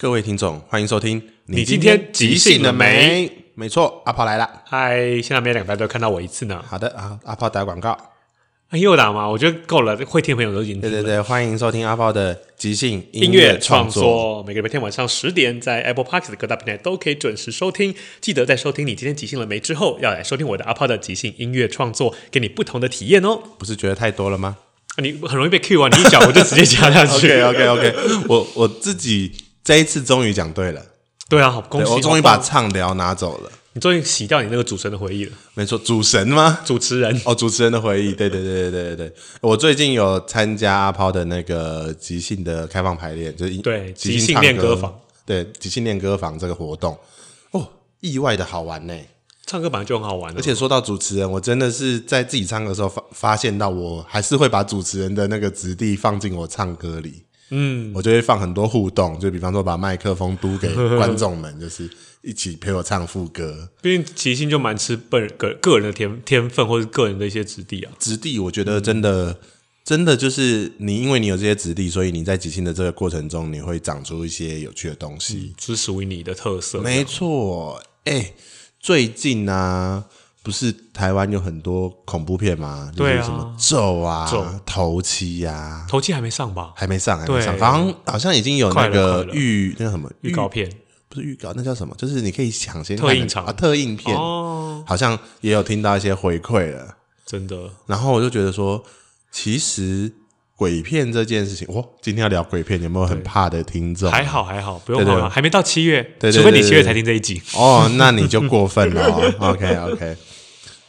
[0.00, 1.20] 各位听众，欢迎收听。
[1.46, 3.28] 你今天即兴了没？
[3.56, 4.48] 没错，阿炮来了。
[4.64, 6.64] 嗨，现在每两个礼拜都看到我一次呢。
[6.64, 7.98] 好的啊，阿炮打广告。
[8.70, 9.28] 又打吗？
[9.28, 14.40] 我觉得够了，会听的朋友都已经对对对，欢迎收听阿炮的即兴音乐创作。
[14.46, 17.92] 每个礼拜天晚上十点，在 Apple Podcast 各大平台都可以准时收听。
[18.20, 23.36] 记得在收听你今天即兴了没之后，要来收听我的阿炮的即兴音乐创作，给你不同的体验哦。
[23.58, 24.58] 不是觉得太多了吗？
[24.98, 25.88] 你很容易被 Q 啊！
[25.88, 27.40] 你一讲我就直接加下去。
[27.42, 27.94] OK OK OK，
[28.28, 29.32] 我我自己。
[29.68, 30.82] 这一次终于讲对了，
[31.28, 31.92] 对啊，好恭喜！
[31.92, 35.32] 我终于把畅聊拿走了，你终于洗掉你那个主持人的回忆了。
[35.52, 36.60] 没错，主神吗？
[36.64, 39.14] 主持人哦，主持人的回忆，对对对对对对。
[39.42, 46.98] 我最近有参加阿抛的那个即兴的开放排练，就是对即兴练歌房，对即兴练歌房这个活动，
[47.50, 47.68] 哦，
[48.00, 48.94] 意外的好玩呢。
[49.44, 57.24] 唱歌本来就很好玩，而且说到主持人，我真的是在自己唱歌的时候发发现到，我还是会把主持人的那个质地放进我唱歌里。
[57.50, 61.88] 嗯，我就会放很多互动，就比方说把麦克风嘟给观众们，就是
[62.22, 63.70] 一起陪我唱副歌。
[63.80, 67.92] 毕竟即兴就蛮吃本个个人的天天分，或是个人的一些质地啊。
[67.98, 69.36] 质地，我觉得真的、嗯、
[69.84, 76.80] 真的就是你，因为你有这些质地，所以你在即兴的这个过程中，你会长出一些有趣的东西，嗯、是属于你的特色。
[76.80, 78.34] 没错，哎、欸，
[78.78, 80.04] 最近呢、啊。
[80.48, 82.90] 不是台湾有很多恐怖片吗？
[82.96, 84.26] 就是，什么咒啊、
[84.64, 86.72] 头七呀，头七还没上吧？
[86.74, 87.58] 还没上，还没上。
[87.58, 90.66] 好像好像已经有那个预那个什么预告片，
[91.10, 91.94] 不是预告，那叫什么？
[91.98, 94.82] 就是你可以抢先特映场啊，特映片哦。
[94.86, 96.96] 好像也有听到一些回馈了，
[97.26, 97.54] 真的。
[97.84, 98.82] 然后我就觉得说，
[99.30, 100.10] 其实
[100.56, 104.10] 鬼片这件事情，哇，今天要聊鬼片，有没有很怕的听众？
[104.10, 109.04] 还好还好，不用怕，还没到七月，除非你七月才听这一集哦，那你就过分了。
[109.40, 110.16] OK OK。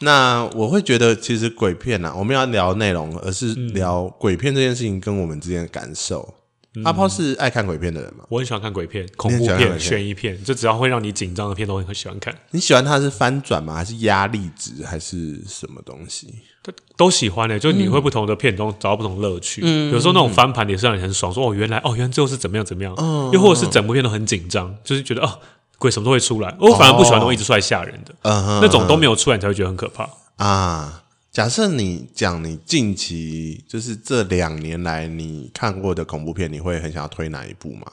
[0.00, 6.34] 那我会觉得，其实鬼片啊，我们要聊内容，而是聊鬼片这件事情跟我们之间的感受。
[6.76, 8.24] 嗯、阿炮是爱看鬼片的人吗？
[8.28, 12.32] 我很喜欢看鬼片，恐怖片、悬疑片，就只要会让你紧张的片，都会很喜欢看。
[12.52, 13.74] 你喜欢它是翻转吗？
[13.74, 14.84] 还是压力值？
[14.84, 16.32] 还是什么东西？
[16.62, 19.62] 都都喜欢的、欸，就你会不同的片中找到不同乐趣。
[19.64, 22.94] 嗯，有时候那种翻盘也是让你很爽，说哦，原来哦，原来最后是怎么样怎么样。
[22.98, 25.40] 嗯，又或者是整部片都很紧张，就是觉得哦。
[25.80, 31.04] 鬼什么都会出来，我反而不喜欢那种一直出来吓人的，那种都没有出来，你才会觉得很可怕啊。
[31.32, 37.86] 假设你讲你近期就是这两年来你看过的恐怖片，你会很想要推哪一部吗？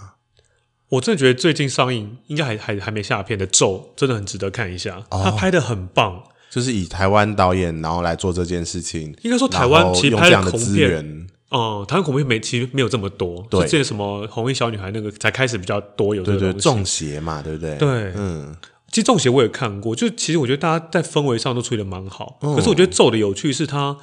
[0.90, 9.16] 我真的觉得最近上映应该还还还没下片的《咒》真的很值得看一下，他拍的很棒，就是以台湾导演然后来做这件事情。
[9.22, 11.28] 应该说台湾其实拍的恐怖片。
[11.50, 17.75] 哦、嗯，台湾恐怖片没其实没有这么多，对，这些什么红衣小女孩那个才开始比较多有这个东西，对对，中邪嘛，对不对？
[17.78, 18.56] 对，嗯，
[18.90, 23.97] 其实中邪我也看过，就其实我觉得大家在氛围上都处理的蛮好，嗯，可是我觉得咒的有趣是它，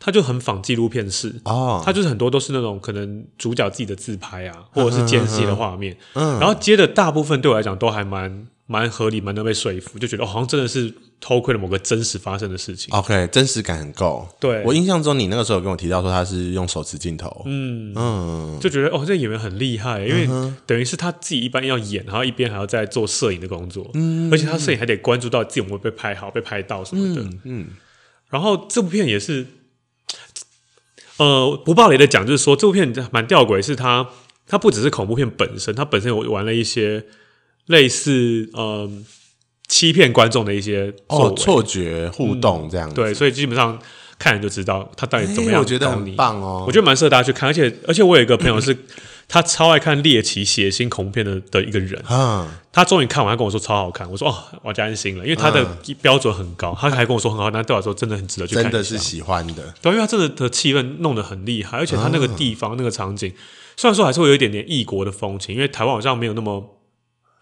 [0.00, 10.94] 它就很仿纪录片式哦，它就是很多都是那种可能主角自己的自拍啊，或者是间隙的画面，嗯，然后接的大部分对我来讲都还蛮蛮合理，蛮能被说服，就觉得哦，好像真的是。
[11.20, 12.94] 偷窥了某个真实发生的事情。
[12.96, 14.28] OK，真实感很够。
[14.38, 17.42] 对，我印象中，你那个时候有跟我提到说他是用手持镜头。
[17.44, 20.28] 嗯嗯，就觉得哦，这演员很厉害，因为
[20.64, 23.90] 等于是他自己一般要演，然后一边还要在做摄影的工作。
[23.94, 27.22] 嗯，而且他摄影还得关注到自己有没有被拍好、被拍到什么的。
[27.22, 27.66] 嗯，嗯，
[28.30, 29.44] 然后这部片也是，
[31.16, 34.08] 呃，不暴雷的讲，就是说这部片蛮吊诡，是它
[34.46, 37.06] 它不只是恐怖片本身，它本身有玩了一些
[37.68, 38.64] 类似嗯。
[38.64, 38.90] 呃
[39.70, 43.78] 欺骗观众的一些哦错觉互动这样子、嗯，对，所以基本上
[44.18, 45.58] 看人就知道他到底怎么样、欸。
[45.58, 48.74] 我觉得很棒哦，我觉得蛮适合大家去看，而且而且我有一个朋友是，
[49.28, 55.62] 他超爱看猎奇血腥恐怖片的的一个人，嗯，他终于看完，他跟我说超好看，我说哦，我就安心了，因为他的
[56.00, 63.30] 标准很高，他还跟我说很好，那对我来说真的很值得去看，真的是喜欢的，对，因为他真的的气氛弄得很厉害，而且他那个地方、嗯、那个场景，
[63.76, 66.74] 虽然说还是会有一点点异国的风情，因为台湾好像没有那么。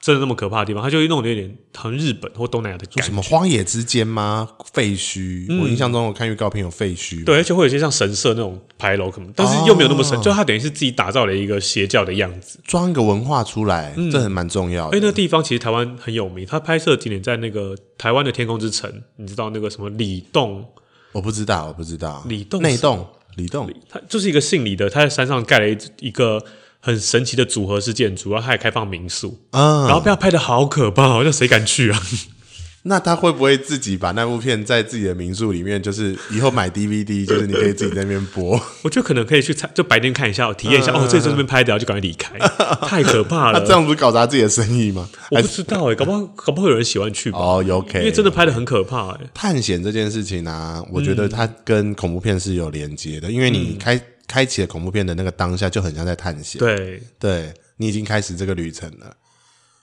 [0.07, 3.03] 真的那么可怕的地方，它就会弄得有点很日本或东南亚的感觉。
[3.03, 4.49] 什么荒野之间吗？
[4.73, 5.61] 废墟、嗯？
[5.61, 7.25] 我印象中我看预告片有废墟。
[7.25, 14.97] 对，而且会有些像神社那种牌楼，可能，但是又没有那么神，哦、就它等于是自己打造了一个邪教的样子，装一个文化出来，嗯、这很蛮重要的。
[14.97, 20.65] 因为那个地方其实台湾很有名，它拍摄景点在那个台湾的天空之城，你知道那个什么李洞？
[21.11, 22.23] 我不知道，我不知道。
[22.29, 23.05] 李洞内洞，
[23.35, 26.45] 李洞，它就是一个姓李的，他在山上盖了一一个。
[26.87, 32.01] 很神奇的组合式建筑，然后他还开放民宿，嗯，然后被他拍的好可怕，好像谁敢去啊？
[32.89, 38.53] 那他会不会自己把那部片在自己的民宿里面，就是以后买 DVD，就是你可以自己在那边播？
[38.83, 40.93] 我觉得可能可以去就白天看一下，体验一下。
[40.93, 42.39] 嗯、 哦，这这边拍的，然后就赶快离开，
[42.87, 43.59] 太可怕了。
[43.59, 45.09] 他这样不是搞砸自己的生意吗？
[45.33, 47.39] 我不知道哎、欸，搞不好搞不好有人喜欢去吧？
[47.41, 49.31] 哦，OK，因为真的拍的很可怕哎、欸。
[49.35, 54.01] 探险这件事情呢、啊，我觉得它跟恐怖片是有连接的，因为你开。
[54.27, 56.59] 嗯开启了恐怖片的那个当下，就很像在探险。
[56.59, 59.17] 对对，你已经开始这个旅程了。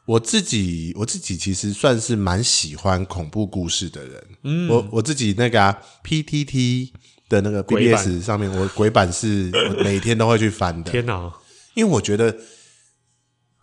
[0.05, 4.23] 我自己我自己其实算是蛮喜欢恐怖故事的人。
[4.43, 6.91] 嗯，我我自己那个啊，PTT
[7.29, 9.49] 的那个 BBS 上面，我鬼版是
[9.81, 10.91] 每天都会去翻的。
[10.91, 11.31] 天哪！
[11.73, 12.37] 因为我觉得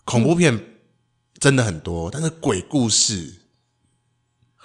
[0.04, 0.58] 恐怖片
[1.38, 3.39] 真的很多，但是鬼故事。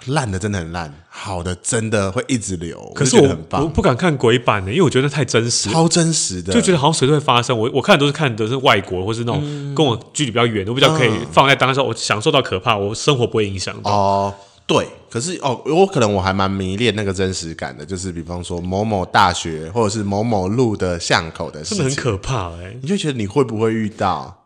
[0.04, 2.92] 烂的真的很烂，好的真的会一直流。
[2.94, 7.58] 可是我我不敢看鬼版的，因为我觉得太真实，超真实的，就觉得好像随时会发生。
[7.58, 13.90] 我我看的都是看的是外国，或是那种跟我距离比较远，我比较可以放在当下，我享受到可怕，我生活不会影响到。
[13.90, 14.34] 哦，
[14.66, 24.44] 对，可是哦，我可能我还蛮迷恋那个真实感的，就是比方说某某大学或者是某某路的巷口的事情，真的很可怕哎、欸，你就觉得你会不会遇到？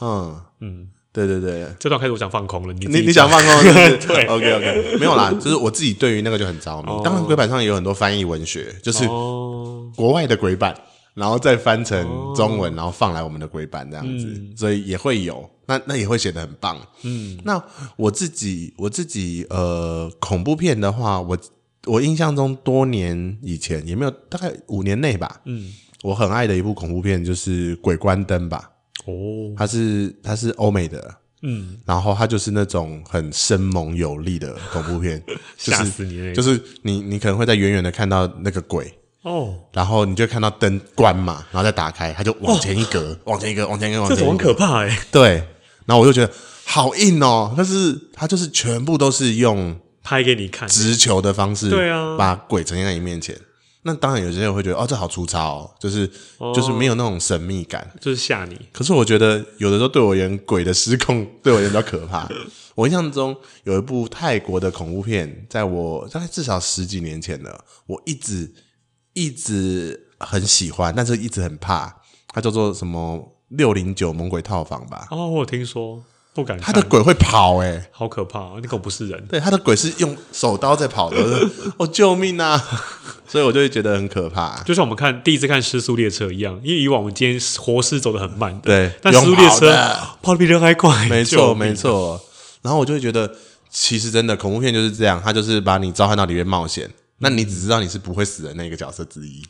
[0.00, 0.88] 嗯嗯。
[1.12, 2.72] 对对对，这段开始我想放空了。
[2.72, 3.96] 你你你想放空是不是？
[4.08, 6.88] 对，OK OK，没有啦，就是我自己对于那个就很着迷。
[7.04, 9.06] 当然，鬼板上也有很多翻译文学，就是
[9.94, 10.74] 国外的鬼版，
[11.14, 12.02] 然后再翻成
[12.34, 14.26] 中文，然后放来我们的鬼版这样子，
[14.56, 15.48] 所以也会有。
[15.66, 16.76] 那那也会写得很棒。
[17.02, 17.62] 嗯，那
[17.96, 21.38] 我自己我自己呃，恐怖片的话，我
[21.86, 25.40] 我印象中多年以前也没有，大概五年内吧。
[25.44, 25.72] 嗯，
[26.02, 28.70] 我很爱的一部恐怖片就是《鬼关灯》吧。
[29.04, 35.22] 哦，它是它是欧美的，嗯，然后它就是那种很生猛有力的恐怖片，
[35.58, 36.34] 吓死你！
[36.34, 44.98] 就是你你可能会在远远的看到那个鬼哦，然后你就看到灯关嘛，然后再打开，它就往前一格，往前一格，往前一格，往前一格，这很可怕哎。
[45.10, 45.34] 对，
[45.86, 46.32] 然后我就觉得
[46.64, 50.68] 好硬哦，但是它就是全部都是用拍给你看。
[50.68, 53.36] 直球的方式，对啊，把鬼呈现在你面前。
[53.84, 56.08] 那当然，有些人会觉得哦，这好粗糙哦，就是、
[56.38, 58.56] 哦、就是没有那种神秘感，就是吓你。
[58.72, 62.28] 可是我觉得有的时候对我而言，鬼的失控对我而言比较可怕。
[62.76, 68.54] 我印象中有一部泰国的恐怖片，在我大概至少十几年前了，我一直
[69.14, 72.02] 一直很喜欢，但是一直很怕。
[72.28, 75.08] 它叫做什么六零九猛鬼套房吧？
[75.10, 76.02] 哦，我有听说。
[76.34, 78.52] 不敢，他的鬼会跑哎、欸，好可怕啊！
[78.62, 81.16] 那个不是人，对，他的鬼是用手刀在跑的，
[81.76, 82.62] 哦，救命啊！
[83.28, 89.72] 所以我就会觉得很可怕，就像我们看第一次看《失速列车》一样，因为以往我们今天活尸走的很慢，对，但《失速列车》
[90.22, 92.18] 跑的比人还快，没错没错。
[92.62, 93.30] 然后我就会觉得，
[93.70, 99.42] 其实真的恐怖片就是这样，他就是把你召唤到里面冒险，那你只知道你是不会死的那个角色之一。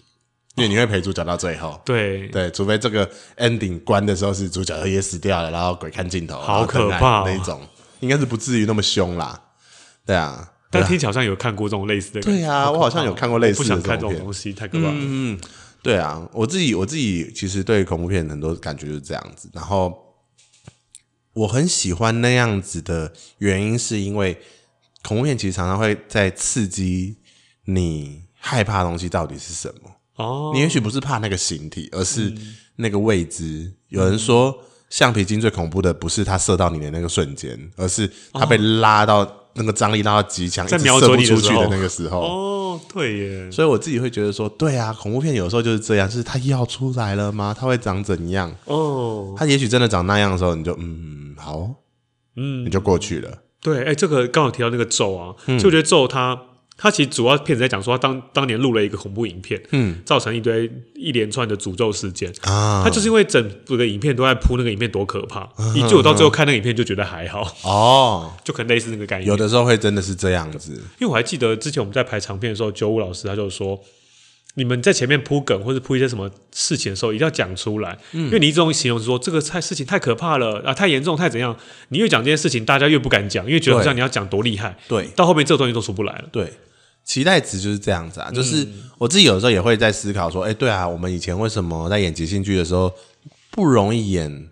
[0.54, 7.60] 因为你会陪主角到最后，哦、对对，除非这个 ending 关的时候是主角也死掉了，然后鬼看镜头，好可怕、哦、那一种，
[8.00, 9.43] 应该是不至于那么凶啦。
[10.04, 12.20] 对啊，但听起来好像有看过这种类似的。
[12.20, 13.62] 对啊，我好像有看过类似的。
[13.62, 14.93] 不想看这种东西，太可怕了。
[14.94, 15.40] 嗯，
[15.82, 19.48] 对啊，我自己我自己其实对恐怖片很多感觉就是这样子。
[19.55, 19.96] 然后
[21.32, 24.38] 我很喜欢那样子的原因，是因为
[25.02, 27.16] 恐怖片其实常常会在刺激
[27.64, 29.90] 你害怕的东西到底是什么。
[30.22, 32.32] 哦，你也许不是怕那个形体，而是
[32.76, 33.44] 那个未知。
[33.44, 34.56] 嗯、有人说，
[34.88, 42.20] 橡皮筋最恐怖的不是它射到你的那个瞬间，而是它被拉到那个张力拉到极强，在瞄准你出去的那个时候。
[42.20, 43.50] 哦，对耶。
[43.50, 47.54] 所以我自己会觉得说，对啊，恐怖片有时候就是这样，就是它要出来了吗？
[47.58, 48.54] 它会长怎样？
[48.64, 51.69] 哦，它也许真的长那样的时候，你就嗯好，
[52.36, 53.30] 嗯，你就过去了。
[53.60, 56.40] 对，哎、欸，这个刚好提到那个咒啊，就、嗯、我觉得咒它。
[56.76, 62.82] 他其实主要片子在讲说，他当当年录了一个恐怖影片，嗯，造成一堆一连串的诅咒事件啊。
[62.84, 69.29] 他就是因为整部的影片都在铺那个影片多可怕，以至于我到最后看那个影片就觉得还好哦，就可能类似那个概念。
[69.29, 73.79] 有的时候会真的是这样子，因为我还记得之前我们在排长片的时候，九五老师他就说。
[74.54, 81.56] 你们在前面铺梗或者铺一些什么事情的时候，一定要讲出来，嗯、因为你一种形容说这个太事情太可怕了啊，太严重太怎样，
[81.88, 86.24] 你越讲这件事情，大家越不敢讲，因为觉得好像你要讲多厉害，对，到后面这个东西都出不来了。
[86.30, 86.52] 对，
[87.04, 88.68] 期待值就是这样子啊，就是
[88.98, 92.92] 我自己有时候也会在思考说，哎、欸，对啊，我们以前为什么在演即兴剧的时候
[93.50, 94.48] 不容易演？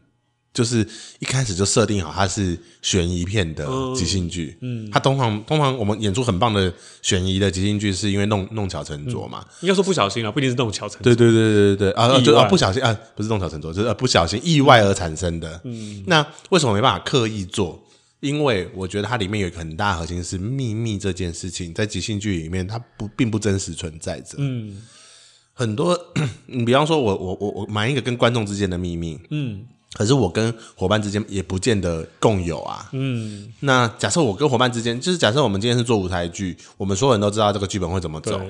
[0.61, 0.87] 就是
[1.21, 9.43] 一开始就设定好它是悬疑片的即兴剧，嗯，它通常通常我们演出很棒的悬疑的即兴剧，是因为弄弄巧成拙嘛？
[9.63, 11.05] 应该说不小心啊，不一定是弄巧成拙。
[11.05, 15.59] 对对对对对啊，就啊不小心啊，不是弄巧成拙，就是不小心意外而产生的。
[15.65, 17.83] 嗯，那为什么没办法刻意做？
[18.21, 24.35] 因为我觉得它里面有一个很大核心是秘密这件事情，在即兴剧里面它不并不真实存在着。
[24.37, 24.77] 嗯，
[25.55, 25.99] 很多
[26.45, 29.65] 你 比方说我我我我瞒一个跟观众之间的秘密，嗯。
[29.93, 32.89] 可是我跟伙伴之间也不见得共有啊。
[32.93, 38.41] 嗯，那假设我跟伙伴之间，就是假设我们今天是做舞台剧，我们所有人都知道这个剧本会怎么走，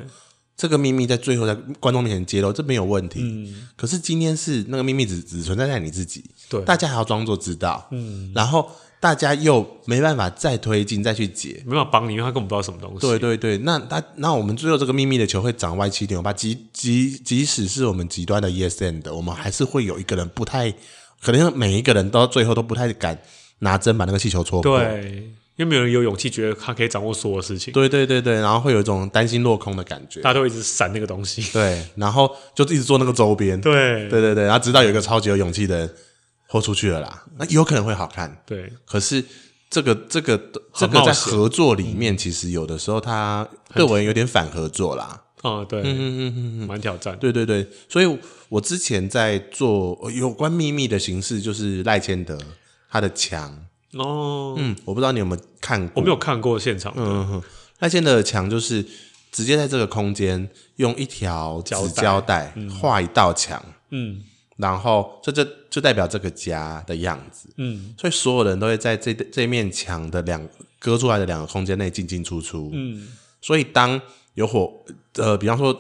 [0.55, 3.21] 这个秘密在最后在观众面前揭露，这没有问题。
[3.23, 7.89] 嗯，可是今天是那个秘密只只存在在你自己，对，大家还要装作知道。
[7.91, 8.71] 嗯，然后
[9.01, 12.99] 大家又没办法再推进再去解，没办法帮你，因为他根本不知道什么东西。
[13.01, 20.75] 对对对，那他那我们最后这个秘密的球会长歪七扭八，即即即使是我们极端的 yes and，我们还是会有一个人不太。
[21.23, 23.21] 可能每一个人到最后都不太敢
[23.61, 24.79] 拿针把那个气球戳破。
[24.79, 25.33] 对。
[25.57, 27.71] 因为没有人有勇气觉得他可以掌握所有事情。
[27.75, 31.43] 对对对对，然后会有一种担心落空的感觉，大家都一直闪那个东西。
[31.53, 33.61] 对，然后就一直做那个周边。
[33.61, 35.95] 对对对对，然后直到有一个超级有勇气的人
[36.47, 38.35] 豁出去了啦，那有可能会好看。
[38.47, 39.23] 对，可是
[39.69, 40.41] 这个这个
[40.73, 45.25] 这个在合作里面，其实有的时候他对我有点反合作啦。
[45.43, 47.19] 啊，对，嗯嗯嗯嗯，蛮挑战。
[47.19, 48.19] 对对对，所以
[48.49, 52.39] 我之前在做有关秘密的形式，就是赖千德
[52.91, 53.67] 他的墙。
[53.95, 56.93] 哦，嗯，我不知道你有没有看过，我没有看过现场。
[56.97, 57.43] 嗯哼，
[57.81, 58.85] 赖谦德的墙就是
[59.33, 64.23] 直接在这个空间用一条纸胶带画一道墙，嗯，
[64.59, 70.47] 然后这就就代表这个家的样子，嗯，所以所有人都会在这这面墙的两
[70.79, 73.09] 割出来的两个空间内进进出出，嗯，
[73.41, 74.01] 所以当
[74.35, 74.85] 有火，
[75.15, 75.79] 呃，比方说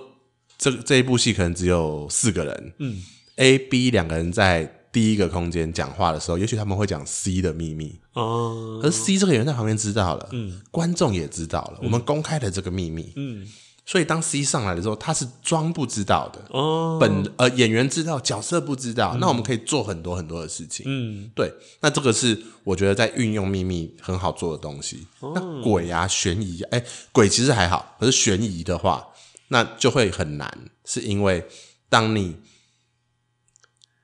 [0.58, 3.02] 这这一部戏可能只有四个人，嗯
[3.36, 4.76] ，A、B 两个人在。
[4.92, 13.46] 第一个空间讲话的时候，也许他们会讲 C 的秘密哦，而 C 这个人在旁边知道了，嗯，观众也知道了，嗯、我们公开了这个秘密，嗯，
[13.90, 16.40] 所以当 C 上来的时候，他是装不知道的。
[16.50, 25.08] 哦，本呃演员知道，角色不知道，嗯、那我们可以做很多很多的事情，嗯，对，那这个是我觉得在运用秘密很好做的东西。
[25.18, 29.08] 哦、那鬼啊悬疑，哎、欸，鬼其实还好，可是悬疑的话，
[29.48, 31.44] 那就会很难，是因为
[31.88, 32.36] 当你。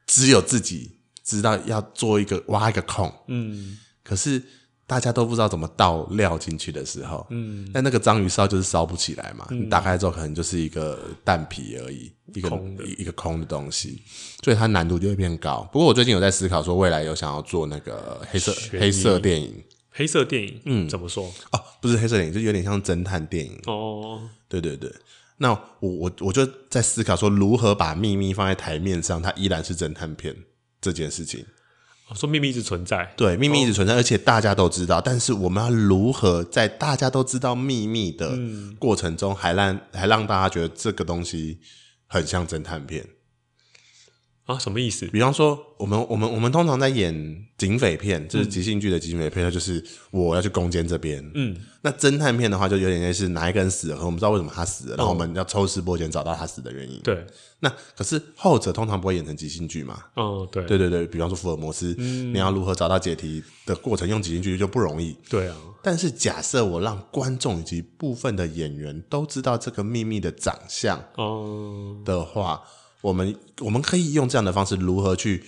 [0.09, 4.41] 只有自己知道要做一个挖一个空，嗯，可是
[4.87, 14.01] 大家都不知道怎么倒料进去的时候，嗯，但那个章鱼烧就是烧不起来嘛，嗯、你打开之后可能就是一个蛋皮而已，一个空一个空的东西，
[14.45, 15.69] 所以它难度就会变高。
[15.73, 21.25] 不过我最近有在思考说，未来有想要做那个黑色黑色电影，黑色电影，嗯，怎么说？
[21.51, 23.61] 哦，不是黑色电影，就有点像侦探电影。
[23.67, 24.93] 哦，对对对。
[25.39, 30.35] 那我我我就在思考说，如何把秘密放在台面上，它依然是侦探片
[30.81, 31.45] 这件事情。
[32.15, 35.01] 说秘密一直存在，对，秘密一直存在，而且大家都知道。
[35.01, 38.39] 但是我们要如何在大家都知道秘密的
[38.79, 41.59] 过程中，还让还让大家觉得这个东西
[42.07, 43.05] 很像侦探片？
[44.47, 45.07] 啊，什么意思？
[45.07, 51.21] 比方说，我们我们我们通常在演警匪片，就是即兴剧的警匪片，那、嗯、就是我要去攻坚这边。
[51.35, 57.01] 嗯，那侦探片的话，就有点类似哪一个人死了，可我们知道为什么他死了，哦、然后我们要抽丝剥茧找到他死的原因。
[57.03, 57.27] 对，
[57.59, 59.99] 那可是后者通常不会演成即兴剧嘛？
[60.15, 65.17] 哦，对，对对对，比方说福尔摩斯，嗯、你要如何找到解题的过程，用即兴剧就不容易。
[65.29, 72.63] 对啊，但是假设我让观众以及部分的演员都知道这个秘密的长相哦的话。
[72.65, 75.45] 嗯我们我们可以用这样的方式，如何去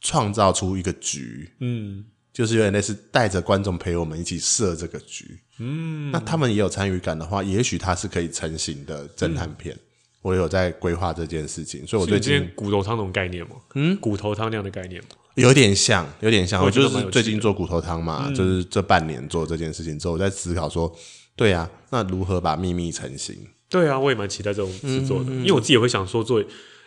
[0.00, 1.50] 创造出一个局？
[1.60, 5.40] 嗯，就是有点类似带着观众陪我们一起设这个局。
[5.58, 9.74] 嗯，那他们也有参与感的话，也许它是可以成型的侦探片。
[9.74, 9.80] 嗯、
[10.22, 15.02] 我有在规划这件事情，所以我最近骨头汤那种概念嘛，嗯，骨头汤那样的概念
[15.36, 16.62] 有点像，有点像。
[16.62, 20.94] 我就是最近做骨头汤嘛，嗯、就是这半年做这件事情之后，我在思考说，
[21.36, 23.36] 对啊，那如何把秘密成型？
[23.68, 26.42] 对啊，我也蛮期待这种制作的，嗯嗯嗯，因为我自己也会想说做。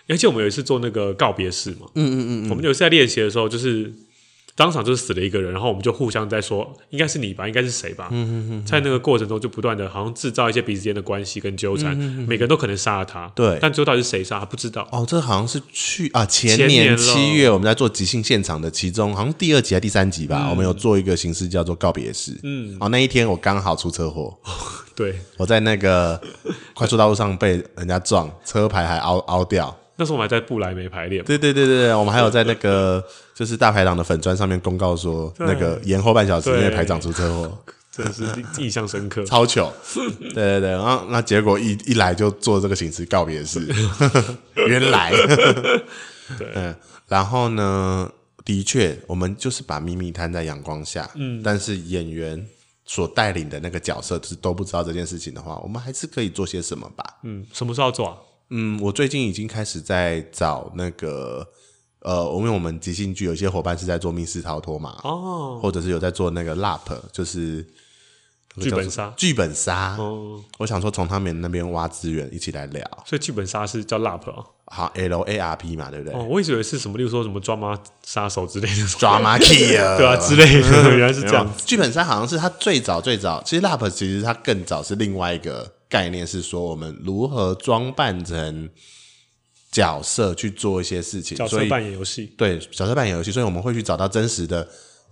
[0.08, 3.92] 而且我们有一次做那个告别式嘛，嗯嗯嗯，我们有一次在练习的时候，就是
[4.56, 14.88] 当场就是死了一个人，然后我们就互相在说，应该是你吧，应该是谁吧，嗯嗯嗯，在那个过程中就不断的，好像制造一些彼此间的关系跟纠缠，每个人都可能杀了他，对，但最后到底是谁杀，他不知道。
[14.94, 24.38] 哦，这好像是去啊前年七月我们在做即兴现场的其中，好像第二集还是第三集吧，我们有做一个形式叫做告别式，嗯，哦，那一天我刚好出车祸，
[24.96, 26.22] 对，我在那个
[26.74, 29.76] 快速道路上被人家撞，车牌还凹凹掉。
[29.98, 37.58] 那时候我们还在布莱梅排练，对对对对，我们还有在那个就是大排档的粉砖上面公告说，那个延后半小时，因为排长出车祸，
[37.92, 38.24] 真的是
[38.62, 39.72] 印象深刻， 超糗。
[40.20, 43.66] 对对对，然后那结果一一来就做这个形式告别式，
[44.68, 45.12] 原来，
[46.38, 46.76] 对，嗯，
[47.08, 48.12] 然后呢，
[48.44, 52.46] 的确，我们就是把秘密摊在阳光下，嗯，但是演员
[52.86, 57.06] 所带领的那个角色是都不知道这件事情的话，我们还是可以做些什么吧？
[57.24, 58.18] 嗯，什么时候做啊？
[58.50, 61.48] 嗯，我最近已经开始在找那个，
[62.02, 67.66] 呃，因为我们即兴剧有些伙伴是在做密室逃脱嘛，哦，或者是有在做那个 LARP，就是
[68.62, 69.96] 剧本杀，剧本杀。
[69.98, 72.86] 哦，我想说从他们那边挖资源，一起来聊。
[73.06, 76.14] 所以剧本杀是叫 LARP 哦，好，L A R P 嘛，对不对？
[76.14, 81.52] 哦，我一直以为是什么，例如说什么抓马杀手之类的，Drama Killer，对啊，之类的，原来是这样。
[81.66, 85.74] 剧本杀好像是他最早最早，其实 LARP 其实它更早是另外一个。
[85.96, 88.70] 概念是说，我们如何装扮成
[89.72, 92.34] 角色去做一些事情，角色扮演游戏。
[92.38, 94.68] 对，角色扮演游戏，所以我们会去找到真实的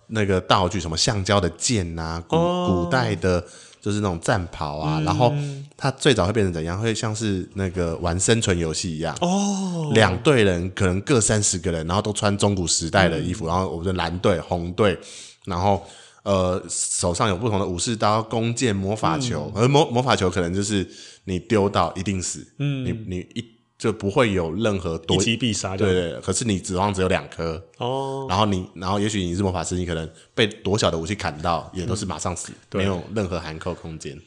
[0.08, 3.42] 那个道具，什么橡胶的剑、啊，古、哦、古代的
[3.82, 5.34] 就是那种战袍啊，嗯、然后
[5.78, 6.78] 它最早会变成怎样？
[6.78, 15.00] 会像是那个玩生存游戏一样哦，两队人可能各三十个人，然后都穿中古时代的衣服，嗯、然后我们的蓝队、红队，
[15.46, 15.82] 然后
[16.24, 20.90] 呃手上有不同的武士刀、弓箭、魔法球，嗯、而魔魔法球可能就是
[21.26, 23.54] 你丢到一定死，嗯，你你一。
[23.76, 26.22] 就不会有任何多一击必杀，对，对对。
[26.22, 34.18] 可是你指望只有两颗哦，然后你，然后也许你是魔法师，你可能被多小的武器砍到，也都是马上死，嗯、没有任何含扣空间。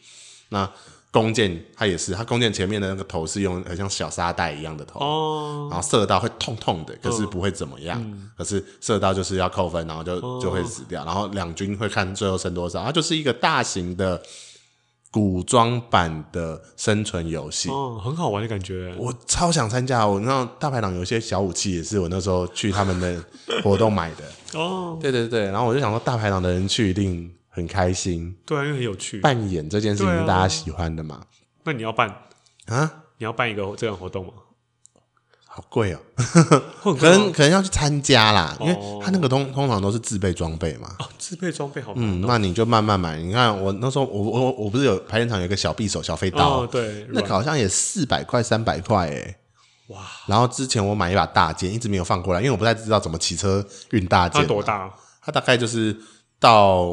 [0.50, 0.70] 那
[1.18, 7.99] 弓箭它也是，它弓箭前面的那个头是用很像小沙袋一样的头哦，然后射到会痛痛的，可是不会怎么样。
[8.02, 11.04] 嗯、可是射到就是要扣分，然后就就会死掉。
[11.06, 14.20] 然后两军会看最后剩多少，它就是一个大型的。
[15.08, 18.94] 古装版的生存游戏哦，很好玩的感觉。
[18.99, 20.06] 我超想参加。
[20.06, 23.25] 我那大排档有些小武器也是我那时候去他们的
[23.62, 24.99] 活动买的哦。
[25.00, 28.36] 对对对，然后我就想说，大排档的人去一定很开心。
[28.44, 29.18] 对啊，因为很有趣。
[29.20, 31.22] 扮演这件事情是大家喜欢的嘛？
[31.64, 32.08] 那你要办
[32.66, 33.04] 啊？
[33.16, 34.32] 你要办一个这样活动吗？
[35.46, 35.98] 好贵哦、
[36.84, 40.94] 喔，可能可能要去参加啦，因为他那个通通常都是自备装备嘛。
[40.98, 41.94] 哦，自备装备好。
[41.96, 43.16] 嗯，那你就慢慢买。
[43.16, 49.36] 你看我那时候，我我我不是有排练场有一个小匕首、小飞刀，哦、对，那个好像也四百块、三百块哎。
[49.86, 50.00] 哇！
[50.26, 54.42] 然后之前我买一把大剑，一直没有放过来，因为我不太知道怎么骑车运大剑。
[54.42, 54.92] 它多大？
[55.22, 55.96] 它大概就是
[56.38, 56.86] 到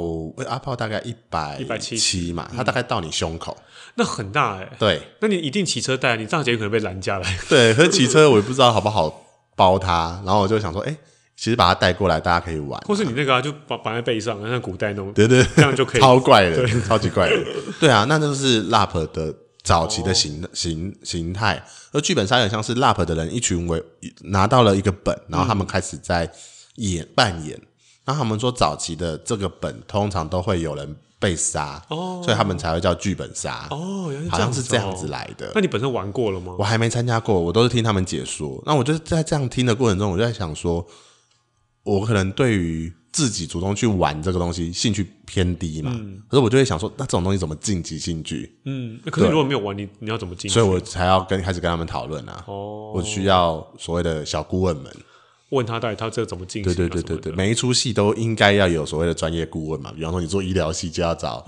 [0.47, 3.57] 阿炮大概一百一百七嘛，它大概到你胸口。
[3.95, 7.37] 那很大哎、欸，对，那你一定骑车带，你这样子可能被拦下来。
[7.47, 9.23] 对，可是骑车我也不知道好不好
[9.55, 10.97] 包它，然后我就想说，哎、欸，
[11.35, 12.85] 其实把它带过来，大家可以玩、啊。
[12.87, 16.01] 或是你那个啊，就绑绑在背上，像古代那种，对，对对，这样就可以。
[16.01, 17.35] 超怪的，超级怪的。
[17.79, 23.83] 对啊，那就是 LARP 的早期的形、哦、形形态，而剧本杀有点像是 LARP 的人一群为
[24.21, 26.31] 拿到了一个本，然后他们开始在
[26.77, 27.61] 演、嗯、扮演。
[28.05, 30.95] 那他们说早期的这个本通常都会有人。
[31.23, 35.49] 被杀哦，所以他们才会叫剧本杀哦，好像是这样子来的。
[35.55, 36.53] 那你本身玩过了吗？
[36.59, 38.61] 我还没参加过，我都是听他们解说。
[38.65, 40.85] 那我就在这样听的过程中，我就在想说，
[41.83, 45.93] 我可能对于自己主动去玩这个东西兴趣偏低嘛。
[45.93, 48.59] 嗯、可是我就会想说，那这种东西怎么晋级兴趣？
[48.65, 50.51] 嗯，可是如果没有玩，你你要怎么进？
[50.51, 52.43] 所以我才要跟开始跟他们讨论啊。
[52.47, 54.91] 哦，我需要所谓的小顾问们。
[55.53, 56.73] 问他到底他这个怎么进行？
[56.73, 59.91] 对对对对对，每一出戏都应该要有所谓的专业顾问嘛。
[59.95, 61.43] 比方说，你做医疗戏就要找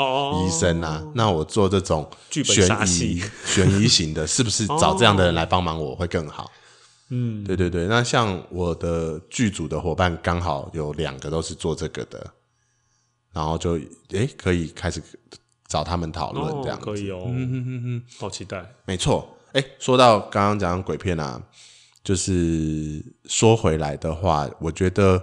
[0.45, 1.01] 医生啊。
[1.03, 6.51] 哦、那我做这种悬疑悬疑型的，是不是 找这样的人来帮忙我会更好？
[7.09, 7.87] 嗯，对对对。
[7.87, 12.25] 那像我的剧组的伙伴刚好有两个都是做这个的，
[13.33, 13.73] 然后就
[14.11, 15.01] 诶、欸、可以开始
[15.67, 18.65] 找他们讨论这样、哦、可以哦，嗯哼哼哼，好期待。
[18.85, 21.41] 没错，哎、欸，说到刚刚讲鬼片啊。
[22.05, 25.19] 就是说回来的话，我觉得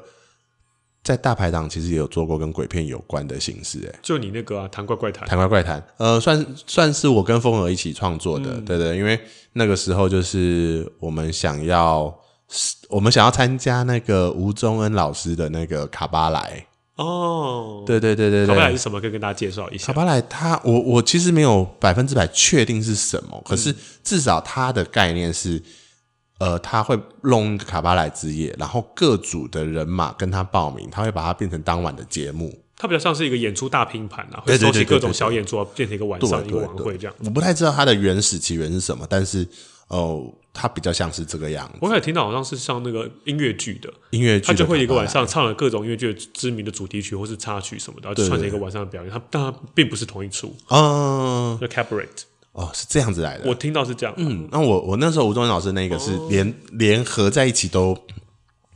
[1.05, 9.21] 在大排档其实也有做过跟鬼片有关的形式，哎，就你那个啊，谈怪怪谈，谈怪怪谈，呃，算算是我跟风儿一起创作的，嗯、对，对对，因为
[9.53, 12.13] 那个时候就是我们想要，
[12.89, 16.67] 我们想要参加那个吴宗恩老师的那个卡巴莱
[16.97, 19.01] 哦，对对对对对，卡巴莱是什么？
[19.01, 19.87] 可以跟大家介绍一下。
[19.87, 25.63] 卡巴莱，他我我其实没有百分之百确定是什么，可是至少它的概念是。
[26.43, 32.53] 呃，他会弄卡巴莱之夜，然后各组的人马跟他报名，他会把它变成当晚的节目。
[32.77, 37.15] 它比较像是一个演出大拼盘啊，会收集各种小演出，变成一个晚上一个晚会这样。
[37.25, 39.47] 我不太知道它的原始起源是什么，但是
[39.87, 41.79] 哦、呃，它比较像是这个样子。
[41.81, 49.13] 我还听到好像是像那个音乐剧的音乐剧，它就会一个晚上唱了各种音乐剧知名的主题曲或是插曲什么的，然后就串成一个晚上的表演。
[49.13, 52.25] 它但它并不是同一出啊，叫 Cabaret。
[52.53, 53.49] 哦，是这样子来的。
[53.49, 54.15] 我听到是这样。
[54.19, 57.97] 嗯，那我我那时候吴宗恩老师那个是连、哦、连合在一起都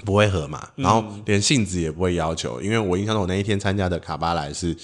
[0.05, 2.61] 不会合嘛，然后连性质也不会要求。
[2.63, 4.77] 因为我印象中我那一天参加的卡巴莱是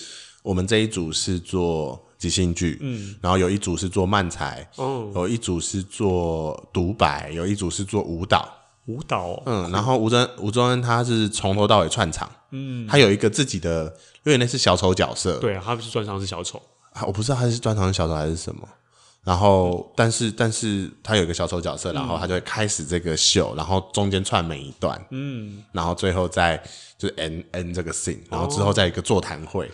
[0.42, 8.46] 我们这一组是做即兴剧，嗯，然后有一组是做漫才，哦，有一组是做独白，有一组是做舞蹈，
[8.87, 13.85] 舞蹈、哦，嗯，然后吴宗吴宗恩他是从头到尾串场，嗯，他有一个自己的，
[14.24, 16.61] 因为那是小丑角色，对啊，他不是专长是小丑，
[17.07, 18.68] 我不知道他是专长是小丑还是什么。
[19.25, 26.61] 然后，但是，但是他有一个小丑角色，然后他就会开始这个秀，然后中间串每一段，嗯，然后最后再
[26.99, 29.71] 就是 end end 这个 scene，然后之后再一个座谈会，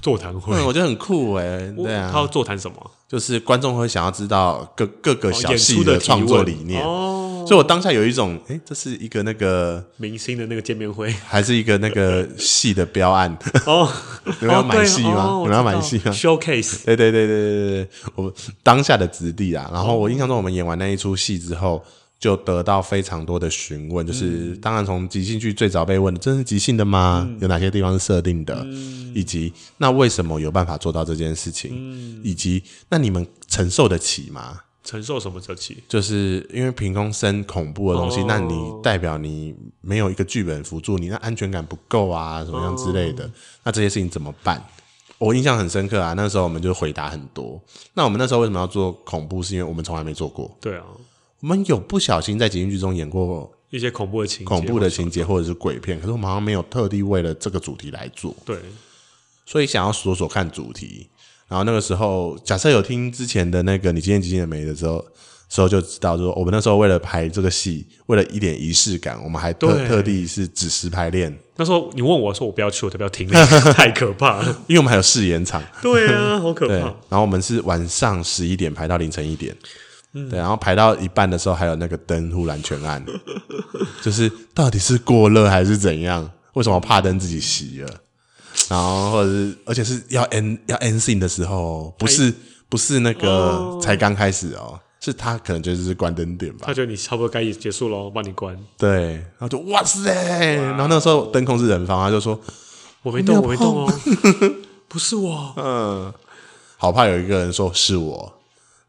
[0.00, 2.90] 座谈会，嗯，我觉得很酷诶，对啊，他要座谈什么？
[3.08, 6.82] 就是观众会想要知道各各个小戏的创作理念。
[7.46, 13.36] 所以我当下有一种，哎、欸，这是一个那个明星的那个见面会，还是一个那个 戏的标案？
[13.66, 13.90] 哦，
[14.40, 15.24] 你们要买戏吗？
[15.26, 18.32] 哦、你们要买戏吗？Showcase，对对对对对对对，我
[18.62, 19.68] 当下的质地啊。
[19.72, 21.82] 然后我印象中，我们演完那一出戏之后，
[22.20, 27.26] 就得到非常多的询问，就是当然从即兴剧最早被问的，这是即兴的吗？
[27.26, 28.54] 嗯、有哪些地方是设定的？
[28.62, 31.70] 嗯、以及那为什么有办法做到这件事情？
[31.72, 34.60] 嗯、以及那你们承受得起吗？
[34.84, 35.82] 承受什么得起？
[35.88, 43.24] 就是因为凭空生恐怖的东西，哦、那你代表你没有一个剧本辅助你，那安全感不够啊，什么样之类的？
[43.24, 43.30] 哦、
[43.64, 44.62] 那这些事情怎么办？
[45.16, 47.58] 我印象很深刻啊，那时候我们就回答很多。
[47.94, 49.42] 那我们那时候为什么要做恐怖？
[49.42, 50.54] 是因为我们从来没做过。
[50.60, 50.84] 对啊。
[51.40, 58.34] 我们有不小心在即兴剧中演过一些恐怖的情恐怖的情节或者是鬼片，可是我们好像没有特地为了这个主题来做。
[58.44, 58.56] 对，
[59.46, 61.08] 所以想要说说看主题。
[61.48, 65.04] 然后那个时候，假设有听之前的那个你今天即兴的没的时候，
[65.48, 71.36] 时候就知道，就说我们那时候为了拍这个戏，为了一点仪式感，我们还特特地是子时排练。
[71.56, 73.26] 那时候你问我说我不要去，我特别要听，
[73.74, 75.60] 太可怕了，因为我们还有试演场。
[75.82, 76.74] 对啊，好可怕。
[76.74, 79.56] 然后我们是晚上十一点排到凌晨一点。
[80.12, 83.04] 嗯、对，然后排到一半的时候，还有那个灯忽然全暗，
[84.02, 86.28] 就是到底是过热还是怎样？
[86.54, 87.90] 为什么怕灯自己熄了？
[88.68, 92.34] 然后或者是，而且是要 end 要 end scene 的时候，不是
[92.68, 96.64] 不是那个才刚开始哦，哦是他可能就是关灯点吧？
[96.66, 98.54] 他觉得你差不多该结束了，帮你关。
[98.76, 100.12] 对，然后就哇塞！
[100.56, 102.38] 然后那个时候灯控是人方，他就说
[103.02, 103.92] ：“我没动，我没动哦，
[104.88, 105.54] 不是我。
[105.56, 106.12] ”嗯，
[106.76, 108.39] 好怕有一个人说是我。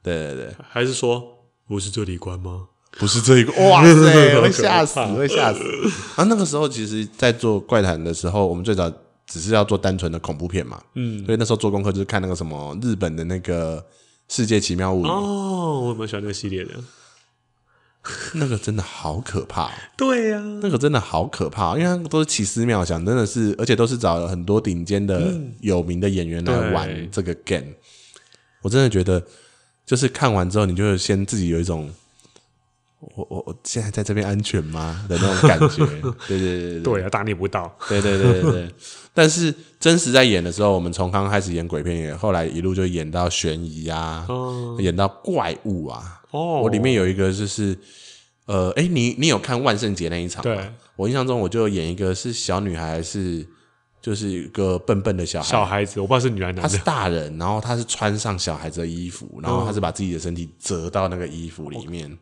[0.04, 1.24] 对对对，还是说
[1.68, 2.68] 不是这里关吗？
[3.00, 5.62] 不是这一个， 哇塞，会吓死，会吓死。
[6.18, 8.92] 啊，那个时候其实，在做怪谈的时候，我们最早
[9.26, 13.80] 只是要做单纯的恐怖片嘛，嗯，所以那时候做功课就是看那个什么日本的那个
[14.28, 16.72] 《世界奇妙物语》哦，我蛮喜欢那个系列的，
[18.34, 27.68] 那个真的好可怕，对呀，那个真的好可怕，因为都是奇思妙想，真的是，而且都是找了很多顶尖的有名的演员来玩这个 game，
[28.64, 29.24] 我真的觉得。
[29.92, 31.94] 就是看完之后，你就会先自己有一种，
[33.02, 35.86] 我我我现在在这边安全吗的那种感觉？
[36.30, 37.70] 对对对对，对啊，大逆不道。
[37.90, 38.76] 对对对对对。
[39.14, 46.22] 但是真实在演的时候，我们从刚开始演鬼片，也后来一路就演到悬疑啊，嗯、演到怪物啊。
[46.32, 47.78] 哦，我里面有一个就是，
[48.46, 50.56] 呃，哎、欸，你你有看万圣节那一场吗？
[50.56, 53.46] 对，我印象中我就演一个是小女孩是。
[54.02, 56.62] 就是一个笨笨的小孩，小孩子，我不知道是女孩男的。
[56.64, 62.10] 他是大人，然后他是穿上小孩子的衣服，然后他是把自己的身体折到那个衣服里面。
[62.12, 62.18] 嗯、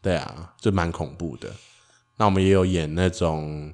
[0.00, 1.50] 对啊，就蛮恐怖的。
[2.16, 3.72] 那我们也有演那种，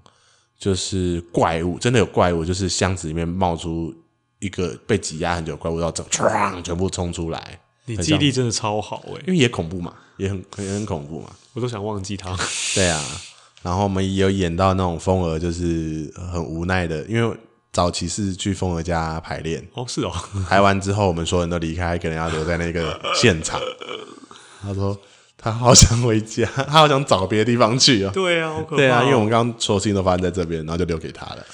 [0.58, 3.94] 就是怪物，真的有怪物，就是箱子里面冒出
[4.40, 7.60] 一个被挤压很久的怪物，然后整唰全部冲出来。
[7.84, 12.36] 你记忆力真的超好诶、欸，因为也恐怖嘛，也很也很恐怖嘛，我都想忘记他。
[12.74, 13.00] 对啊。
[13.64, 17.36] 然后我们也有演到那种风儿，就是很无奈的，因为
[17.72, 20.12] 早期是去风儿家排练哦，是哦，
[20.46, 23.58] 排完之后我们所有人都离开，可能要留在那个现场。
[24.62, 24.96] 他说
[25.38, 28.12] 他好想回家， 他好想找别的地方去啊。
[28.12, 28.76] 对啊，好可怕哦。
[28.76, 31.44] 对啊，因为我们刚刚所有事情都发生在这边，然后就留给他了。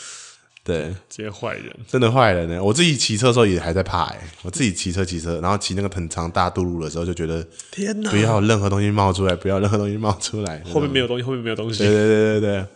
[0.62, 2.62] 对，这些坏人真的坏人呢。
[2.62, 10.62] 我自己骑车的时候也还在怕哎，我自己骑车骑车，然后骑那个很长大渡路的时候，就觉得天哪，不要任何东西冒出来，不要任何东西冒出来。
[10.70, 11.78] 后面没有东西，后面没有东西。
[11.78, 12.66] 对对对对对，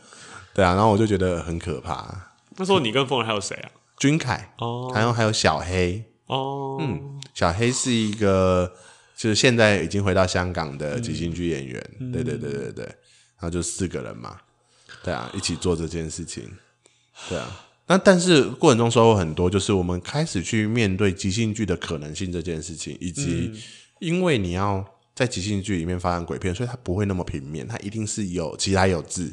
[0.54, 2.32] 对啊，然后我就觉得很可怕。
[2.56, 3.70] 那时候你跟凤儿还有谁啊？
[3.98, 8.72] 君凯哦，还有还有小黑哦，嗯，小黑是一个
[9.14, 11.80] 就是现在已经回到香港的即兴剧演员。
[12.12, 14.38] 对对对对对，然后就四个人嘛，
[15.04, 16.50] 对啊，一起做这件事情，
[17.28, 17.60] 对啊。
[17.86, 23.52] 那但是过程中收获很多，就是我们开始去面对即兴剧的可能性这件事情，以及
[23.98, 29.32] 因为你要在即兴剧里面发展鬼片，所以它不会那么平面，它一定是有其来有自。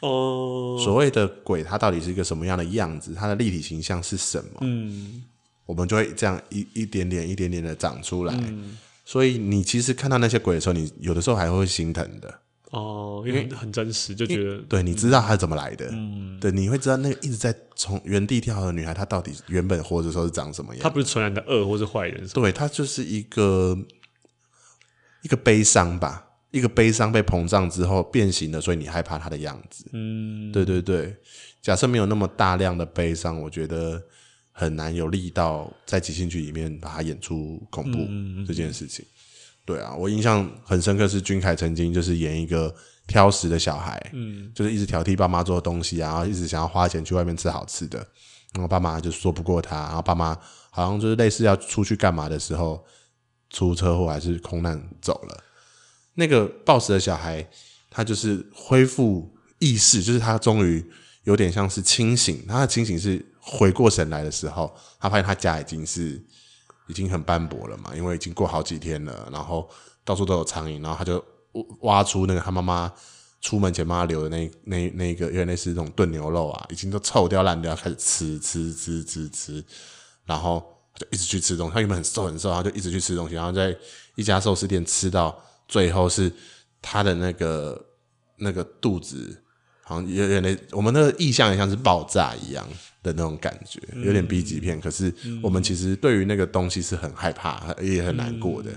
[0.00, 3.14] 哦，所谓的鬼，它到底是一个什么样的样子？
[3.14, 4.58] 它的立体形象是什么？
[4.60, 5.24] 嗯，
[5.64, 8.34] 我们就会这样一一点点、一点点的长出来。
[8.34, 12.40] 嗯，所以你其实看到那些鬼的时候，你有的时候还会心疼的。
[12.76, 20.82] 哦，因为很真实，就觉得对，你知道他是怎么来的，嗯，对，你会知道那个一直在从原地跳的女孩，她到底原本活着时候是长什么样？
[20.82, 23.78] 她不是纯然的恶或是坏人，对，她就是一个
[25.22, 31.16] 一个悲伤吧，一个悲伤被膨胀之后变形了，所以你害怕她的样子，嗯，对对对。
[31.62, 34.00] 假设没有那么大量的悲伤，我觉得
[34.52, 38.06] 很难有力道在即兴剧里面把它演出恐怖
[38.46, 39.02] 这件事情。
[39.66, 42.72] 对啊，我印象很深刻，是君凯曾经就是演一个
[43.08, 47.98] 挑食的小孩，嗯，就是一直挑剔爸妈做的东西，然后一直想要花钱去外面吃好吃的，
[48.54, 50.38] 然后爸妈就说不过他，然后爸妈
[50.70, 52.86] 好像就是类似要出去干嘛的时候
[53.50, 55.42] 出车祸还是空难走了。
[56.14, 57.44] 那个暴食的小孩，
[57.90, 60.88] 他就是恢复意识，就是他终于
[61.24, 66.24] 有点像是清醒，他的清醒是回过神来的时候，他发现他家已经是。
[66.86, 69.68] 已经很斑驳了嘛，因为已经过好几天了，然后
[70.04, 71.24] 到处都有苍蝇，然后他就
[71.80, 72.92] 挖出那个他妈妈
[73.40, 79.64] 出门前帮他留的那那那个，因为那是那种炖牛肉啊，已经都臭掉烂掉，开始吃吃吃吃吃，
[80.24, 81.74] 然后就一直去吃东西。
[81.74, 83.76] 他原本很瘦很瘦，然后就一直去吃东西，然后在
[84.14, 85.36] 一家寿司店吃到
[85.68, 86.32] 最后是
[86.80, 87.86] 他的那个
[88.36, 89.42] 那个肚子。
[89.88, 92.68] 好像有点那，我们那个意象也像是爆炸一样
[93.06, 94.80] 的那种感觉，有点 B 级片。
[94.80, 98.70] 可是我们其实对于那个东西是很害怕，也很难过的。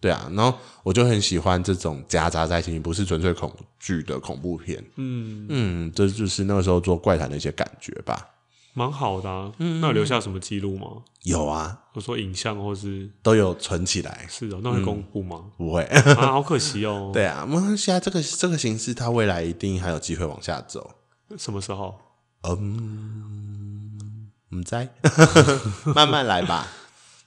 [0.00, 4.82] 对啊，然后我就很喜欢这种夹杂在一起，不是纯粹恐惧的恐怖片。
[4.96, 8.26] 嗯嗯，这就是那个时候做怪谈的一些感觉吧。
[8.72, 10.86] 蛮好的，啊，嗯，那有留下什么记录吗？
[11.24, 14.24] 有啊，我说影像或是都有存起来。
[14.28, 15.42] 是的，那会公布吗？
[15.44, 17.10] 嗯、不会啊，好可惜哦。
[17.12, 20.90] 对啊，那现在这个这个形式，它未来一定还有机会往下走。
[21.36, 21.94] 什么时候？
[22.42, 24.88] 嗯，唔知，
[25.94, 26.66] 慢慢来吧。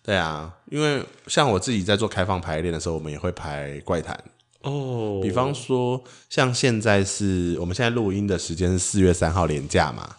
[0.03, 4.21] 对啊，因为像我自己在做开放排练的时候，我们也会排怪谈
[4.61, 5.21] 哦。
[5.23, 10.17] 比方说，像现在是我们现在录音的时间是四月三号连假嘛。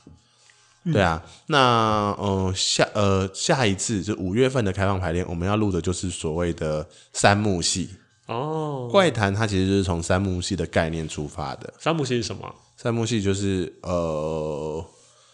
[0.92, 7.90] 对啊，那呃下呃下一次就五月份的开放排练，我们要录的就是所谓的三幕戏
[8.26, 8.88] 哦。
[8.90, 11.72] 怪谈它其实就是从三幕戏的概念出发的。
[11.78, 12.54] 三幕戏是什么？
[12.84, 14.84] 三幕戏就是呃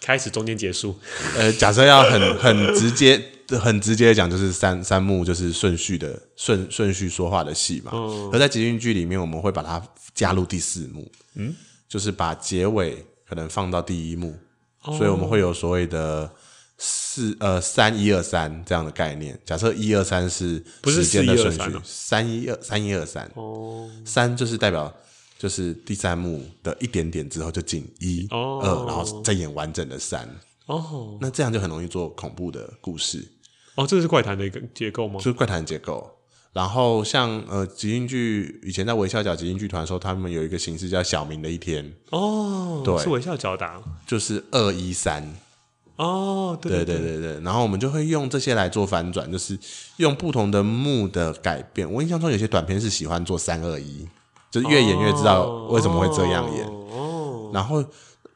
[0.01, 0.97] 开始、中间、结束。
[1.37, 3.21] 呃，假设要很很直接、
[3.61, 7.91] 很直接的讲，就是三三幕就是顺序的顺顺序说话的戏嘛。
[8.33, 9.83] 而在即兴剧里面，我们会把它
[10.15, 11.53] 加入第四幕，嗯，
[11.89, 14.33] 就是把结尾可能放到第一幕。
[14.85, 16.31] 所以我们会有所谓的
[16.79, 19.37] 四呃三一二三这样的概念。
[19.45, 24.95] 假设一二三是时间的顺序，三一二三一二三哦，三就是代表
[25.41, 30.29] 就是第三幕的一点点之后就进一二，然后再演完整的三
[30.67, 31.17] 哦。
[31.19, 33.27] 那这样就很容易做恐怖的故事
[33.77, 33.87] 哦。
[33.87, 35.15] 这是怪谈的一个结构吗？
[35.15, 36.07] 就是怪谈结构。
[36.53, 45.27] 然后像呃即兴剧以前在微笑角即兴剧团的时候，他们有一个形式叫小明的一天哦，对，是微笑角的，就是二一三
[45.97, 49.59] 哦，对对对对，然后我们就会用这些来做反转，就是
[49.97, 51.91] 用不同的幕的改变。
[51.91, 54.07] 我印象中有些短片是喜欢做三二一，
[54.51, 56.67] 就是越演越知道为什么会这样演。
[56.67, 57.85] 哦，然后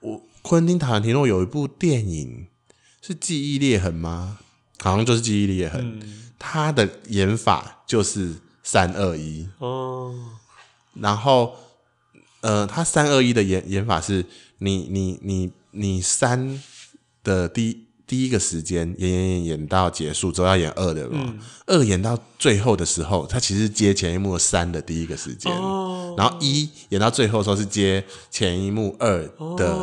[0.00, 2.46] 我昆汀塔伦提诺有一部电影
[3.02, 4.38] 是记忆裂痕吗？
[4.80, 6.00] 好像就是记忆裂痕。
[6.00, 10.14] 嗯他的演法就是三二一哦，
[10.92, 11.54] 然后
[12.42, 14.26] 呃，他三二一的演演法是
[14.58, 16.62] 你你你你三
[17.22, 21.34] 的第第一个时间演演演演到结束之后要演二的嘛，
[21.66, 25.50] 二演到最后的时候，他其实接前一幕三的第一个时间，
[26.16, 29.18] 然后一演到最后的时候是接前一幕二
[29.56, 29.76] 的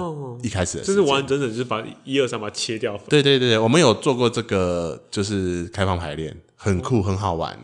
[0.44, 2.98] 一开始就是完完整整就是把一二三把它切掉。
[3.10, 6.36] 对对对，我们有做过这个，就是开放排练。
[6.56, 7.58] 很酷，很好玩。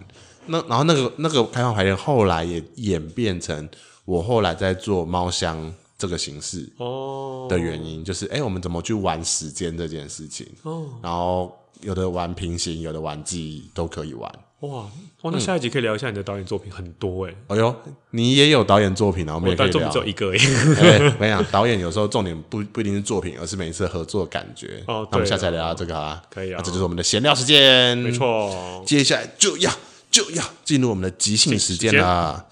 [0.48, 3.70] 那然后那个那个开放排练后来也演变成
[4.06, 10.86] 我后来在做猫箱这个形式哦的原因，就是哎，我们怎么去玩时间这件事情哦。
[11.02, 14.32] 然后有的玩平行，有的玩记忆，都可以玩。
[14.62, 14.90] 哇，
[15.22, 17.36] 那下一集可以聊一下你的导演作品，很多哎。
[17.50, 17.76] 哎呦，
[18.10, 19.36] 你也有导演作品啊？
[19.36, 19.88] 我们也可以聊。
[19.90, 20.38] 只有一个 哎。
[20.38, 24.84] 我跟你讲，导演有时候重点不不一定是作品，而是每一次合作感觉。
[24.88, 26.20] 哦，那我们下次来聊聊这个啊。
[26.32, 27.96] 可以啊，这就是我们的闲聊时间。
[28.00, 29.72] 没错，接下来就要
[30.10, 32.48] 就要进入我们的即兴时间了。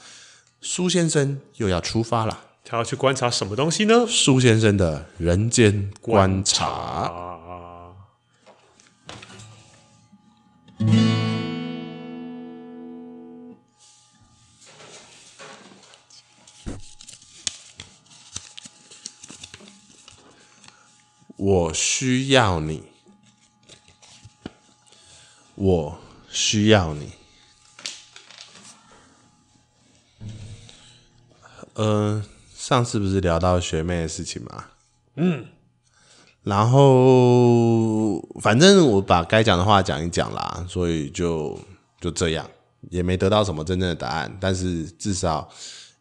[0.62, 4.08] 苏先生又要出发了，他要去观察什么东西呢？
[4.08, 7.14] 苏先生的人间观察。
[21.38, 22.84] 我需要你，
[25.54, 27.12] 我需要你。
[31.76, 32.26] 呃，
[32.68, 34.66] 上次不是聊到学妹的事情吗？
[35.18, 35.46] 嗯，
[36.42, 41.60] 然后反正我把该讲的话讲一讲啦，所以就
[42.02, 42.50] 就这样，
[42.90, 45.48] 也没得到什么真正的答案，但是至少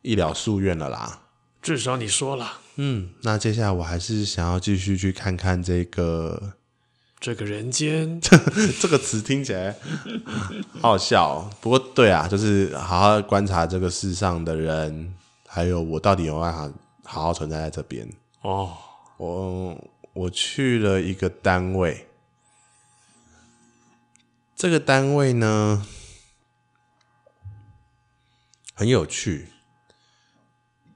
[0.00, 1.20] 一了夙愿了啦。
[1.60, 2.60] 至少你说了。
[2.76, 6.54] 嗯，那接下来我还是想要继续去看看这个
[7.20, 8.18] 这个人间
[8.80, 9.76] 这个词听起来
[10.80, 11.50] 好好笑哦。
[11.60, 15.14] 不过对啊，就是好好观察这个世上的人，
[15.54, 16.72] 还有我到底有办法
[17.04, 18.12] 好好存在在这边？
[18.40, 18.76] 哦。
[19.16, 22.08] 我我去了一个单位，
[24.56, 25.86] 这个单位呢
[28.74, 29.50] 很有趣。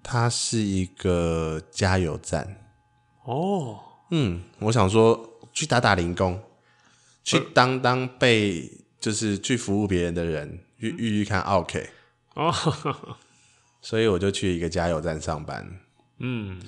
[0.03, 2.69] 它是一个加油站。
[3.23, 3.79] 哦，
[4.11, 6.43] 嗯，我想说去打打零工，
[7.23, 8.69] 去当当被
[8.99, 11.91] 就是去服务别人的人，遇遇遇看 OK
[12.35, 12.53] 哦，
[13.81, 15.67] 所以我就去一个加油站上班。
[16.19, 16.61] 嗯，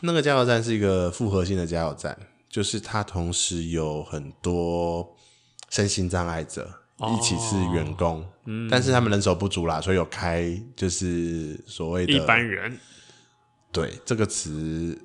[0.00, 2.16] 那个加油站是一个复合性的加油站，
[2.48, 5.16] 就是它同时有很多
[5.70, 12.78] 身心障碍者一起是员工，哦嗯、但是他们人手不足啦，所以有开就是所谓的一般人。
[13.72, 14.98] 对这个词，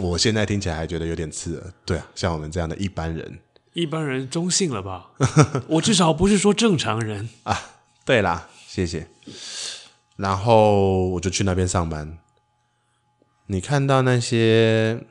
[0.00, 1.72] 我现在听起来还觉得有点刺耳。
[1.84, 3.40] 对啊，像我们这样的一般人，
[3.72, 5.10] 一般人中性了吧？
[5.66, 7.58] 我至少不是说正常人啊。
[8.04, 9.08] 对啦，谢谢。
[10.22, 12.16] 然后我就去那边上班。
[13.46, 15.04] 你看到那些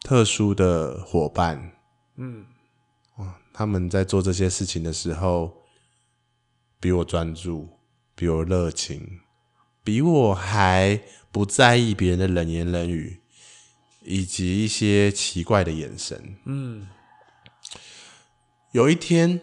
[0.00, 1.70] 特殊的伙伴，
[2.16, 2.44] 嗯，
[3.18, 5.62] 哇，他们在做这些事情的时候，
[6.80, 7.78] 比我专注，
[8.16, 9.20] 比我热情，
[9.84, 13.20] 比我还不在意别人的冷言冷语，
[14.02, 16.38] 以及一些奇怪的眼神。
[16.44, 16.88] 嗯，
[18.72, 19.42] 有一天。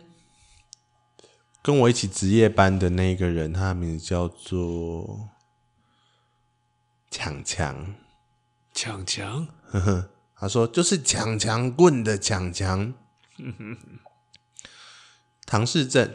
[1.62, 5.30] 跟我一起值夜班的那个人，他的名字叫做
[7.12, 7.94] 强强，
[8.74, 12.96] 强强，呵呵，他说就是强强棍的强强，
[15.46, 16.12] 唐氏症，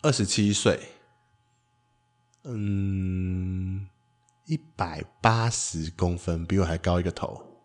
[0.00, 0.88] 二十七岁，
[2.44, 3.90] 嗯，
[4.46, 7.60] 一百八十公分，比我还高一个头，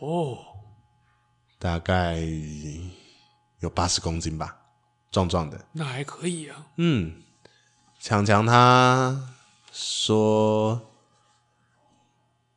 [0.00, 0.38] 哦，
[1.58, 2.18] 大概
[3.60, 4.61] 有八十公斤吧。
[5.12, 6.66] 壮壮的，那还可以啊。
[6.76, 7.22] 嗯，
[8.00, 9.28] 强强他
[9.70, 10.80] 说：“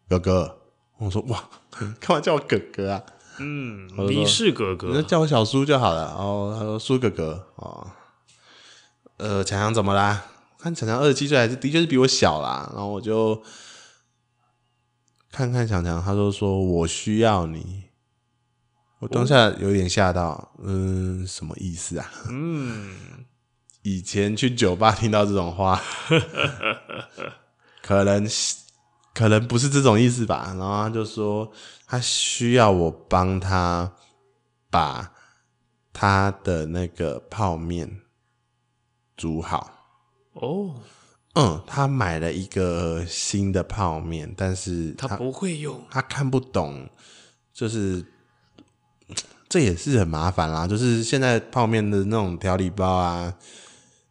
[0.10, 0.62] 哥哥。”
[0.98, 1.50] 我说：“哇，
[2.00, 3.04] 干嘛叫我哥哥啊？”
[3.39, 6.06] 嗯，你是哥哥，那叫我小叔就好了。
[6.06, 7.91] 然后他说：“苏哥哥。”哦，
[9.18, 10.26] 呃，强强怎么啦？
[10.58, 12.72] 我看强强二十七岁，还是的确是比我小啦。
[12.74, 13.44] 然后我就
[15.30, 17.84] 看看强强，他就说：“我需要你。”
[19.06, 22.12] 我当下有点吓到，嗯，什么意思啊？
[22.28, 22.96] 嗯，
[23.84, 25.80] 以前去酒吧听到这种话，
[27.84, 28.28] 可能
[29.13, 30.56] 可能不是这种意思吧。
[30.58, 31.52] 然后他就说，
[31.86, 33.94] 他需要我帮他
[34.72, 35.13] 把
[35.94, 38.02] 他的那个泡面
[39.15, 39.72] 煮好。
[40.34, 40.82] 哦，
[41.36, 46.89] 嗯，他买了一个新的泡面，但是他，他不会用，他看不懂，
[47.54, 48.04] 就是。
[49.56, 53.34] 这也是很麻烦啦，就是现在泡面的那种调理包啊，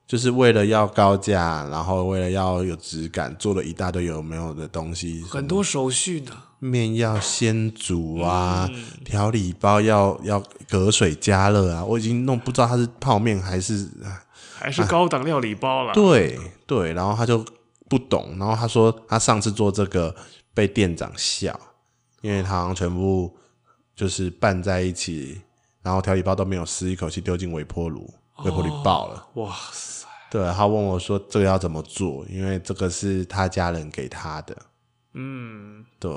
[0.07, 6.33] 就是为了要高价，然后为了要有质感，做了一大堆有没有的东西，很多手续的。
[6.61, 13.87] 面要先煮啊，嗯、调理包要要隔水加热啊，我已经弄不知道它是泡面还是
[14.55, 15.91] 还是高档料理包了。
[15.91, 17.45] 啊、对对，然后他就
[17.87, 20.17] 不懂，然后他说他上次做这个
[20.55, 21.61] 被店长笑，
[22.23, 23.37] 因为他好像全部。
[23.95, 25.43] 就是拌在一起，
[25.83, 28.13] 然后调理包都没有撕，一口气丢进微波炉，
[28.45, 29.29] 微波炉爆了。
[29.35, 30.07] 哦、哇塞！
[30.31, 34.57] 对，他问我说：“这个要怎么做？”因为这个是他家人给他的。
[35.13, 36.11] 嗯，对。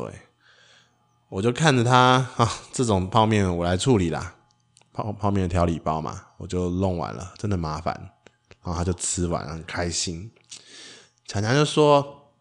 [1.29, 4.35] 我就看着他啊，这种泡面我来处理啦，
[4.91, 7.93] 泡泡面的调理包嘛，我就弄完了，真的麻烦。
[8.63, 10.31] 然后他就吃完，很开心。
[11.27, 12.31] 强强就说，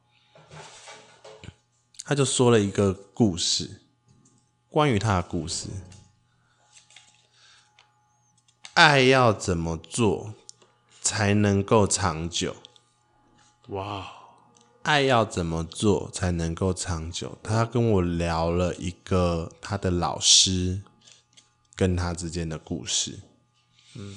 [2.04, 3.82] 他就说了一个故事。
[4.68, 5.68] 关于他的故事，
[8.74, 10.34] 爱要怎么做
[11.00, 12.56] 才能够长久？
[13.68, 14.06] 哇，
[14.82, 17.38] 爱要怎么做才能够长久？
[17.42, 20.82] 他跟我聊了一个他的老师
[21.74, 23.20] 跟他之间的故事。
[23.94, 24.14] 嗯，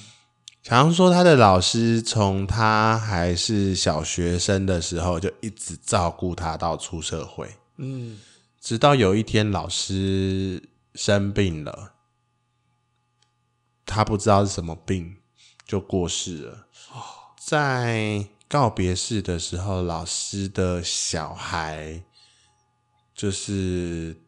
[0.62, 7.56] 强强说他的老师从他还是小学生的时候就一直照顾他到出社会。
[7.78, 8.20] 嗯。
[8.60, 11.94] 直到有一天，老师生病了，
[13.86, 15.18] 他不知道是什么病，
[15.66, 16.68] 就过世了。
[17.38, 22.04] 在告别式的时候，老师的小孩
[23.16, 24.22] 就是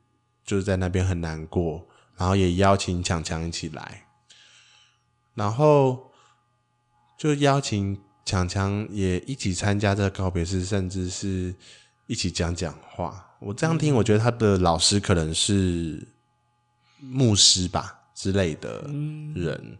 [0.45, 4.07] 就是在那边很难过，然后也邀请强强一起来，
[5.33, 6.11] 然后
[7.17, 11.53] 就邀请强强也一起参加这个告别式，甚至是
[12.07, 13.27] 一起讲讲话。
[13.41, 16.07] 我这样听，我觉得他的老师可能是
[16.99, 18.83] 牧师吧之类的
[19.33, 19.79] 人，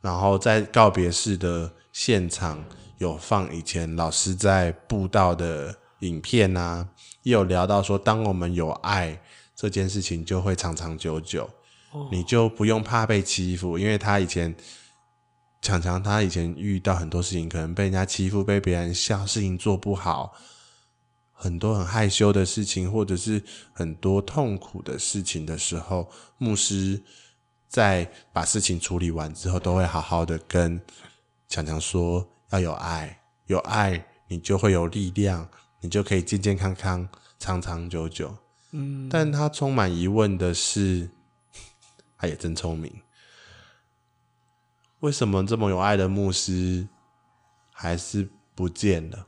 [0.00, 2.64] 然后在告别式的现场
[2.98, 6.88] 有放以前老师在布道的影片啊，
[7.24, 9.20] 也有聊到说，当我们有爱
[9.56, 11.50] 这件事情就会长长久久，
[12.12, 14.54] 你就不用怕被欺负，因为他以前
[15.60, 20.32] 强强他以前遇到很多事情，可能被人家欺负，被别人笑，事情做不好。
[21.34, 26.08] 很多很害羞的事情，或者是很多痛苦的事情的时候，
[26.38, 27.02] 牧师
[27.68, 30.80] 在把事情处理完之后，都会好好的跟
[31.48, 35.48] 强强说：要有爱，有爱，你就会有力量，
[35.80, 37.06] 你就可以健健康康、
[37.38, 38.34] 长长久久。
[38.70, 41.10] 嗯，但他充满疑问的是，
[42.16, 43.02] 他也真聪明。
[45.00, 46.88] 为什么这么有爱的牧师
[47.70, 49.26] 还是不见了？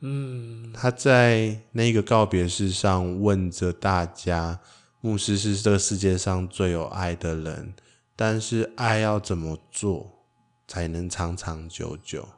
[0.00, 4.60] 嗯，他在那个告别式上问着大家
[5.00, 7.74] ：“牧师是这个世界上最有爱的人，
[8.14, 10.24] 但是爱要怎么做
[10.66, 12.28] 才能长长久久？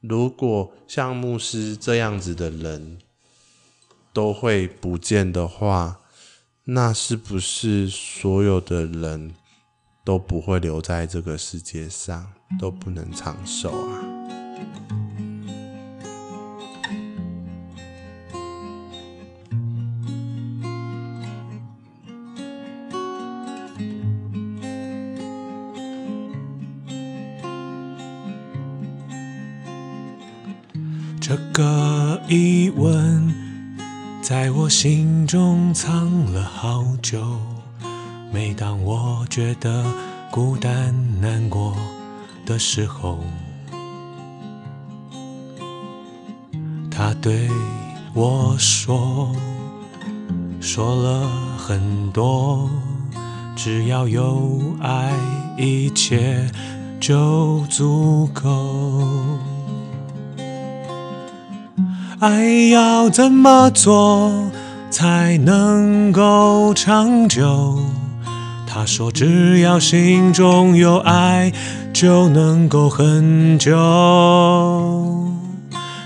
[0.00, 2.98] 如果像牧师这样子的人
[4.12, 6.00] 都会不见的话，
[6.64, 9.34] 那是不是所有的人？”
[10.06, 15.05] 都不会留在这个世界上，都不能长寿啊！
[31.28, 33.34] 这个疑问
[34.22, 37.20] 在我心中藏了好久。
[38.32, 39.84] 每当我觉得
[40.30, 41.76] 孤单难过
[42.46, 43.18] 的时候，
[46.88, 47.50] 他对
[48.14, 49.34] 我说，
[50.60, 52.70] 说了很多，
[53.56, 55.12] 只要有爱，
[55.58, 56.48] 一切
[57.00, 59.02] 就足够。
[62.18, 64.50] 爱要怎么做
[64.90, 67.78] 才能够长久？
[68.66, 71.52] 他说：“只要心中有爱，
[71.92, 73.70] 就能够很久。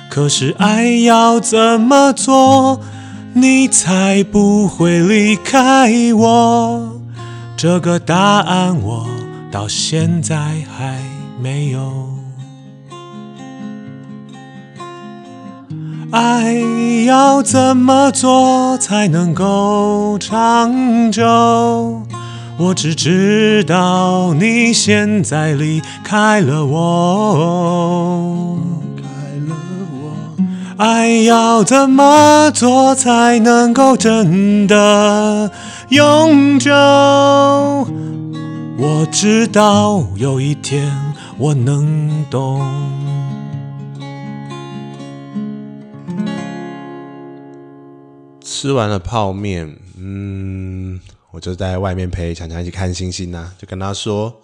[0.08, 2.80] 可是爱要怎么做，
[3.32, 7.00] 你才不会离开我？
[7.56, 9.06] 这个答案我
[9.52, 10.36] 到现在
[10.76, 10.98] 还
[11.40, 12.19] 没有。
[16.10, 16.52] 爱
[17.06, 22.02] 要怎么做才能够长久？”
[22.58, 28.58] 我只知道你现在离开了我，
[28.96, 29.02] 开
[29.48, 29.56] 了
[29.94, 30.12] 我。
[30.76, 35.50] 爱要怎么做才能够真的
[35.88, 36.70] 永久？
[38.76, 40.92] 我知道有一天
[41.38, 42.60] 我能懂。
[48.50, 51.00] 吃完了泡面，嗯。
[51.30, 54.42] 我就在外面陪强强一起看星星呐，就跟他说：“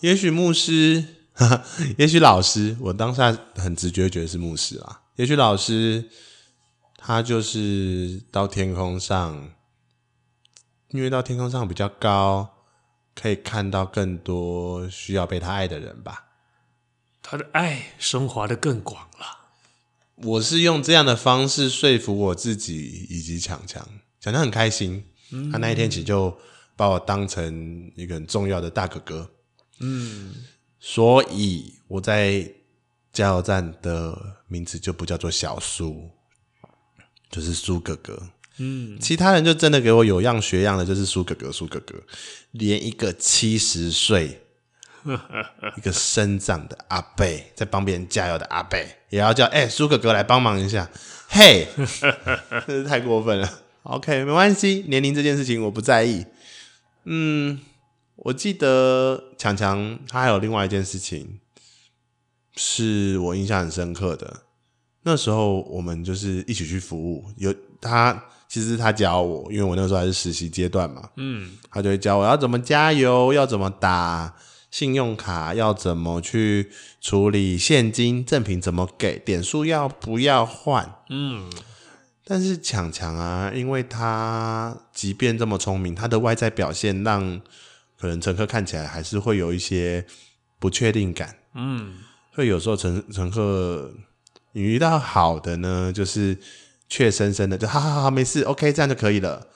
[0.00, 1.62] 也许牧师，哈哈，
[1.98, 5.02] 也许老师，我当下很直觉觉得是牧师啊。
[5.16, 6.08] 也许老师，
[6.96, 9.50] 他就是到天空上，
[10.88, 12.48] 因为到天空上比较高，
[13.14, 16.28] 可以看到更多需要被他爱的人吧。
[17.22, 19.43] 他的爱升华的更广了。
[20.16, 23.86] 我是用这样的方式说服我自己以及强强，
[24.20, 25.04] 强强很开心。”
[25.50, 26.36] 他那一天起就
[26.76, 29.28] 把我当成一个很重要的大哥哥，
[29.80, 30.32] 嗯，
[30.78, 32.48] 所以我在
[33.12, 36.08] 加油站的名字就不叫做小苏，
[37.30, 42.00] 就是苏哥哥，嗯，其他人就真的给我有样学样的，就是苏哥哥，苏哥哥，
[42.52, 44.43] 连一个七十岁、
[45.76, 50.88] 一个身障的阿贝在帮别人加油的阿贝也要叫哎苏哥哥来帮忙一下，
[51.28, 51.66] 嘿，
[52.66, 53.48] 真是太过分了。
[53.84, 56.24] OK，没关系，年龄这件事情我不在意。
[57.04, 57.60] 嗯，
[58.16, 61.38] 我记得强强他还有另外一件事情
[62.56, 64.42] 是我印象很深刻的。
[65.02, 71.10] 那时候我们就是一起去服务，有他其实他教我，因为我那时候还是实习阶段嘛。
[71.16, 74.34] 嗯，他就会教我要怎么加油，要怎么打
[74.74, 76.68] 信用卡，要怎么去
[77.00, 80.96] 处理现金赠品，怎么给点数，要不要换？
[81.10, 81.48] 嗯。
[82.24, 87.40] 但是强强啊，因为他即便这么聪明，他的外在表现让
[87.96, 90.04] 可能乘客看起来还是会有一些
[90.58, 91.36] 不确定感。
[91.54, 91.98] 嗯，
[92.34, 93.94] 所以有时候乘乘客
[94.54, 96.36] 你遇到好的呢，就是
[96.88, 99.46] 怯生生的，就哈哈哈，没事，OK，这样就可以了。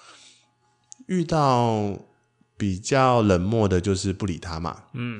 [1.08, 1.98] 遇到
[2.59, 4.82] 比较冷漠的，就是不理他嘛。
[4.92, 5.18] 嗯，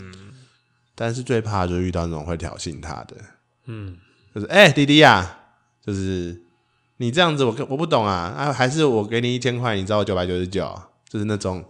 [0.95, 3.17] 但是最怕就是遇到那种会挑衅他的。
[3.65, 3.97] 嗯，
[4.35, 5.41] 就是哎、欸，弟弟呀、啊，
[5.87, 6.43] 就是。
[7.01, 8.53] 你这样子我，我我不懂啊啊！
[8.53, 11.65] 还是我给你一千块，你找我九百九十九，就是那种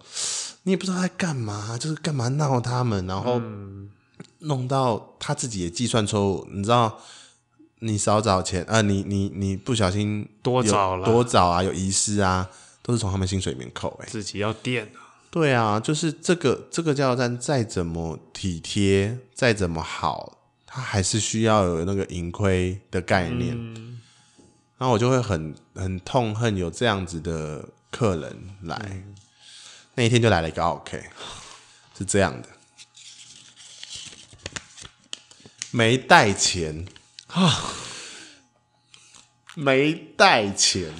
[0.63, 3.39] 你也不知道在干嘛，就是干嘛闹他们，然后
[4.39, 6.49] 弄到他自己也计算错误。
[6.51, 6.99] 你知道，
[7.81, 12.49] 你少找钱啊，你你你不小心多找了多找啊，有遗失啊，
[12.81, 14.01] 都是从他们薪水里面扣。
[14.03, 15.08] 哎，自己要垫啊。
[15.31, 23.55] 对啊，就是这个这个加油站再怎么体贴，再怎么好，它还是需要有那个盈亏的概念。
[23.55, 24.01] 嗯
[24.79, 28.81] 然后我就会很很痛恨有这样子的客人来。
[28.85, 29.13] 嗯、
[29.97, 31.03] 那一天就来了一个 OK，
[31.99, 32.49] 是这样的，
[35.73, 36.87] 没带钱
[37.27, 37.73] 啊，
[39.57, 40.95] 没带钱，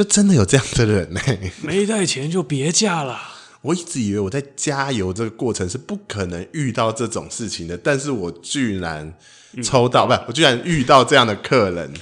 [0.00, 1.52] 就真的有这样的人呢、欸？
[1.60, 3.20] 没带钱就别嫁了。
[3.60, 9.14] 我一直以为我在加油这个过程是不可能遇到这种事情的，但是我居然
[9.62, 11.92] 抽到，不是，我居然遇到这样的客人，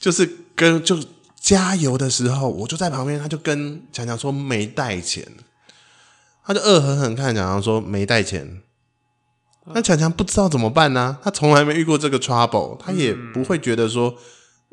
[0.00, 0.98] 就是跟就
[1.38, 5.22] 加油的时候，我就在旁边，他就跟强强说没带钱，
[6.46, 8.62] 他就恶狠狠看强强说没带钱，
[9.66, 11.18] 那强强不知道怎么办呢、啊？
[11.22, 14.16] 他从来没遇过这个 trouble，他也不会觉得说，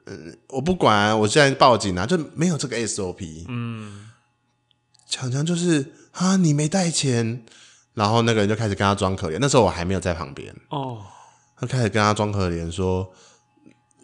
[0.05, 4.09] 嗯，我不管，我现在报警啊，就没有这个 SOP，嗯，
[5.07, 5.93] 强强就是。
[6.13, 6.35] 啊！
[6.35, 7.43] 你没带钱，
[7.95, 9.39] 然后那个人就开始跟他装可怜。
[9.41, 10.99] 那时候我还没有在旁边哦，
[11.57, 13.11] 他开始跟他装可怜，说：“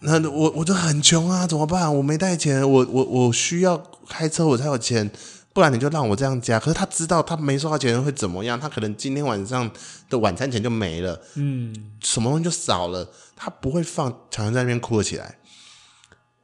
[0.02, 1.96] 那我我就很穷啊，怎么办？
[1.98, 3.78] 我没带钱，我我我需要
[4.08, 5.08] 开车我才有钱，
[5.54, 9.70] 不然你就让我这样加。”可是他知道他没收到钱会怎么样，他可能今天晚上
[10.10, 15.38] 的晚餐钱就没了，嗯，什么东西就少了，他不会放，常常在那边哭了起来。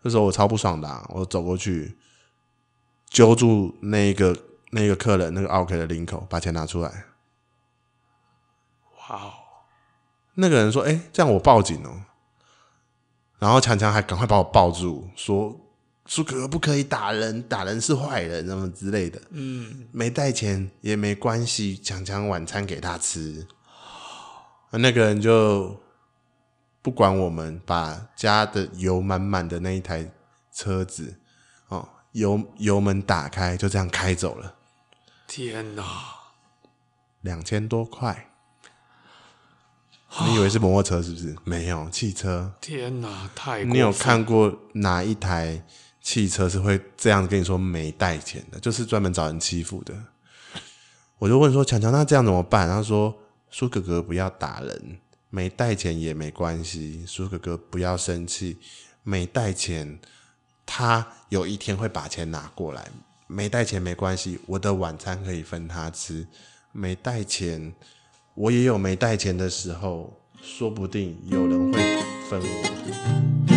[0.06, 1.98] 那时候我超不爽的啊，我走过去
[3.10, 4.34] 揪住那个。
[4.72, 7.06] 那个客人，那个 OK 的领口，把钱拿出来。
[8.98, 9.34] 哇哦！
[10.34, 12.02] 那个人说：“哎、欸，这样我报警哦。”
[13.40, 15.56] 然后强强还赶快把我抱住，说
[16.08, 23.48] ：“苏哥哥不可以打人，打人是坏人，什么之类的。”嗯，没带钱也没关系，强强晚餐给他吃。
[24.72, 25.80] 那个人就
[26.86, 30.08] 不管我们，把加的油满满的那一台
[30.54, 31.16] 车子，
[31.70, 34.54] 哦，油油门打开，就这样开走了。
[35.26, 35.84] 天哪，
[37.22, 38.30] 两千多块！
[40.28, 41.36] 你以为是摩托车是不是？
[41.44, 42.54] 没有，汽车。
[42.62, 43.64] 天哪，太……
[43.64, 45.66] 你有看过哪一台
[46.00, 48.60] 汽车是会这样跟你说没带钱的？
[48.60, 49.96] 就是专门找人欺负的。
[51.18, 53.18] 我就问说：“强强，那这样怎么办？”他说
[53.50, 55.00] ：“苏哥哥不要打人，
[55.36, 57.04] 没带钱也没关系。
[57.06, 58.58] 苏哥哥不要生气，
[59.04, 60.00] 没带钱，
[60.66, 62.88] 他有一天会把钱拿过来。”
[63.28, 66.26] 没带钱没关系，我的晚餐可以分他吃。
[66.72, 67.74] 没带钱，
[68.34, 71.80] 我也有没带钱的时候，说不定有人会
[72.30, 73.55] 分我。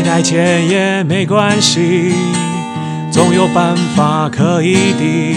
[0.00, 2.14] 没带钱也没关系，
[3.12, 5.36] 总有办法可以的。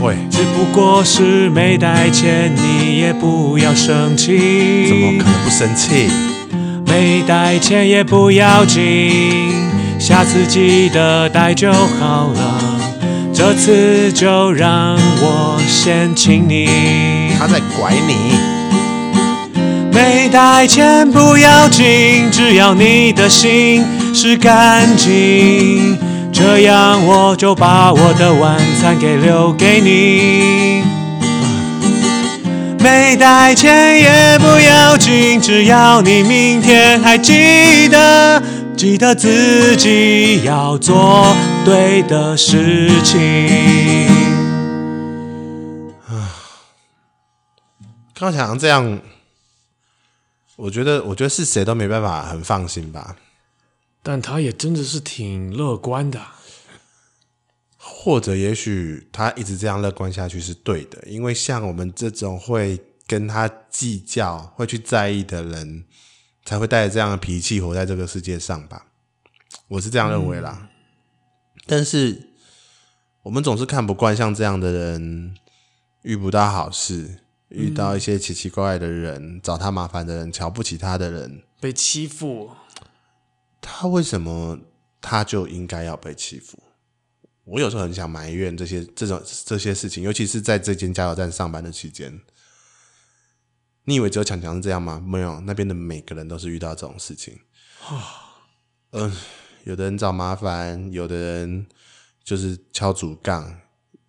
[0.00, 4.88] 会，只不过是没带钱，你也不要生气。
[4.88, 6.08] 怎么可能不生气？
[6.84, 9.52] 没带钱也不要紧，
[10.00, 12.60] 下次记得带就好了。
[13.32, 16.68] 这次就让我先请你。
[17.38, 18.51] 他在拐你。
[19.92, 23.84] 没带钱不要紧，只要你的心
[24.14, 25.98] 是干净。
[26.32, 30.82] 这样我就把我的晚餐给留给你。
[32.82, 38.42] 没带钱也不要紧，只要你明天还记得，
[38.76, 44.08] 记得自己要做对的事情。
[46.08, 46.32] 啊，
[48.18, 48.98] 刚想这样，
[50.62, 53.16] 我觉得，我觉得是谁都没办法很放心吧。
[54.00, 56.20] 但他也真的是挺乐观的，
[57.76, 65.84] 或者也许他一直这样乐观下去是对的，因为像我们这种会跟他计较、会去在意的人，
[66.44, 68.86] 才会带着这样的脾气活在这个世界上吧。
[69.66, 70.58] 我是这样认为啦。
[70.62, 70.68] 嗯、
[71.66, 72.30] 但是
[73.24, 75.34] 我们总是看不惯像这样的人，
[76.02, 77.21] 遇不到好事，
[77.52, 82.50] 遇到一些奇奇怪怪的人，找他麻烦的人，瞧不起他的人，被欺负。
[83.60, 84.58] 他为什么
[85.00, 86.58] 他就应该要被欺负？
[87.44, 92.20] 我有时候很想埋怨这些这种这些事情，尤其是在这间加油站上班的期间。
[93.84, 95.02] 你以为只有强强是这样吗？
[95.04, 97.40] 没有，那边的每个人都是遇到这种事情。
[97.90, 98.00] 嗯、
[99.10, 99.16] 呃，
[99.64, 101.66] 有的人找麻烦，有的人
[102.22, 103.58] 就是敲竹杠，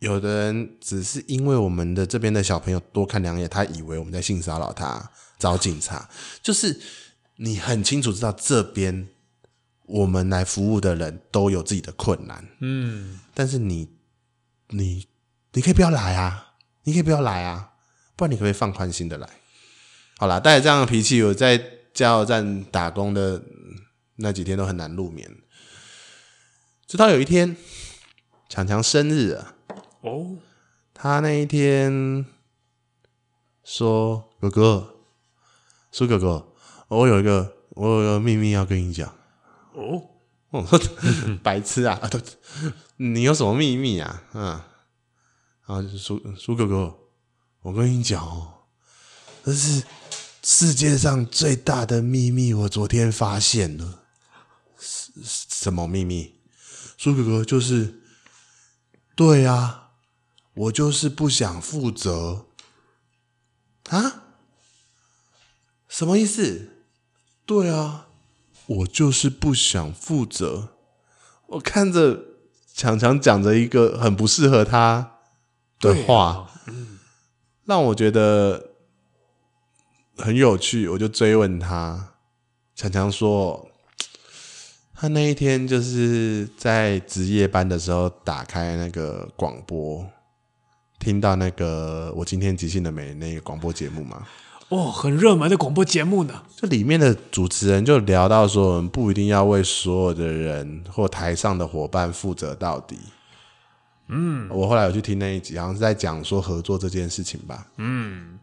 [0.03, 6.09] 有的人只是因为我们的这边的小朋友多看两眼，他以为我们在性骚扰他，找警察。
[6.41, 6.79] 就是
[7.37, 9.07] 你很清楚知道这边。
[9.85, 13.89] 我们来服务的人都有自己的困难，嗯，但是你，
[14.69, 15.05] 你，
[15.51, 17.73] 你可以不要来啊，你可以不要来啊，
[18.15, 19.27] 不然你可不可以放宽心的来？
[20.17, 21.61] 好啦，带着这样的脾气，我在
[21.93, 23.43] 加油站打工的
[24.15, 25.29] 那几天都很难入眠。
[26.87, 27.57] 直到有一天，
[28.47, 29.55] 强强生日了
[30.03, 30.37] 哦。
[30.93, 32.25] 他那一天
[33.63, 34.95] 说：“哥哥，
[35.91, 36.53] 苏哥哥，
[36.87, 39.13] 我有一个我有一个秘密要跟你讲。”
[39.73, 40.09] 哦，
[40.51, 40.79] 我 说
[41.41, 41.99] 白痴啊！
[42.97, 44.23] 你有什么秘密啊？
[44.33, 44.61] 嗯，
[45.65, 46.95] 然后苏苏哥哥，
[47.63, 48.65] 我跟你讲哦，
[49.43, 49.83] 这是
[50.43, 54.03] 世界上最大的秘密，我昨天发现了。
[54.77, 56.35] 什么秘密？
[56.97, 58.01] 苏哥哥就是，
[59.15, 59.82] 对啊，
[60.53, 62.45] 我就是不想负责
[63.89, 64.23] 啊？
[65.87, 66.69] 什么意思？
[67.45, 68.07] 对啊，
[68.65, 70.69] 我就是不想负责。
[71.47, 72.19] 我看着
[72.73, 75.19] 强强讲着一个很不适合他
[75.79, 76.49] 的话，
[77.65, 78.71] 让我觉得
[80.17, 82.13] 很有趣，我就追问他。
[82.75, 83.69] 强强说。
[84.95, 90.09] 他那一天就是在值夜班的时候，打开那个广播，
[91.03, 94.25] 听到那个我今天即兴的美那个广播节目嘛。
[94.69, 96.43] 哦，很热门的广播节目呢。
[96.55, 102.97] 这里面的主持人就聊到说，我们不一定要为所有的人或台上的伙伴负责到底。
[104.07, 107.67] 嗯，我后来有去听那一集，好像是在讲说合作这件事情吧。
[107.77, 108.39] 嗯，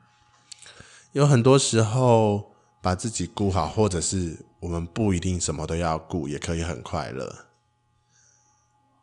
[1.12, 2.52] 有很多时候
[2.82, 4.44] 把自己顾好，或者是。
[4.60, 7.46] 我们不一定什么都要顾，也可以很快乐。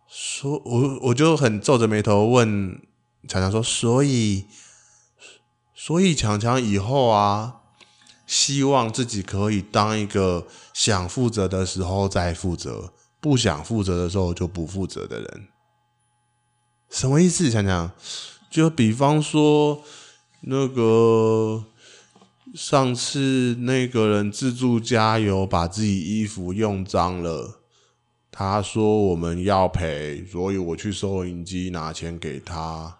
[0.07, 2.79] 说，我我就很皱着眉头问
[3.27, 4.45] 强强说：“所以，
[5.75, 7.61] 所以强强以后啊，
[8.25, 15.47] 希望自己可以当一个想负责的时候再负责，不想负责的时候就不负责的人。
[16.89, 17.51] 什么意思？
[17.51, 17.91] 强强，
[18.49, 19.83] 就比方说
[20.41, 21.65] 那个。”
[22.55, 27.59] 上次那个人自助加油，把自己衣服用脏了。
[28.31, 32.97] 他说我们要赔，所以我去收银机拿钱给他。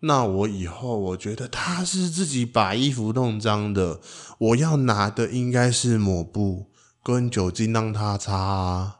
[0.00, 4.00] 那我以后我觉得他是自己把衣服弄脏的，
[4.38, 6.70] 我要拿的应该是抹布
[7.02, 8.96] 跟酒精让他擦啊。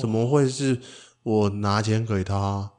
[0.00, 0.80] 怎么会是
[1.22, 2.70] 我拿钱给他？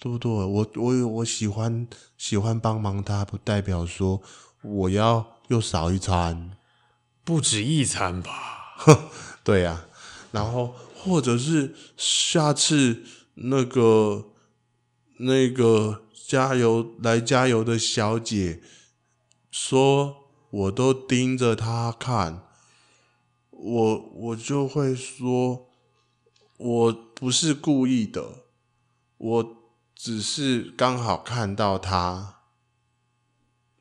[0.00, 0.30] 对不对？
[0.30, 1.86] 我我我喜欢
[2.16, 4.20] 喜欢帮忙他，不代表说
[4.62, 5.26] 我要。
[5.48, 6.52] 又少一餐，
[7.24, 8.30] 不止一餐吧？
[9.44, 9.84] 对呀、啊，
[10.30, 13.02] 然后或者是下次
[13.34, 14.28] 那个
[15.18, 16.01] 那个
[16.32, 18.62] 加油来加油的小姐
[19.50, 20.16] 说，
[20.48, 22.44] 我都盯着她看，
[23.50, 25.68] 我我就会说，
[26.56, 28.44] 我不是故意的，
[29.18, 29.56] 我
[29.94, 32.36] 只是刚好看到她。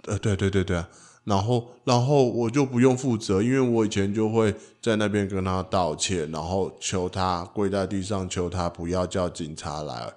[0.04, 0.84] 呃，对对对对。
[1.24, 10.16] 然后，然后我就不用负责，因为我以前就会在那边跟他道歉，然后求他跪在地上求他不要叫警察来。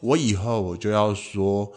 [0.00, 1.72] 我以后我就要说，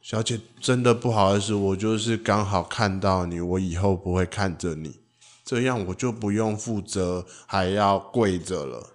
[0.00, 5.00] 小姐真的不好意思，我就是刚好看到你，我以后不会看着你，
[5.44, 8.90] 这样我就不用负责，还要跪着了。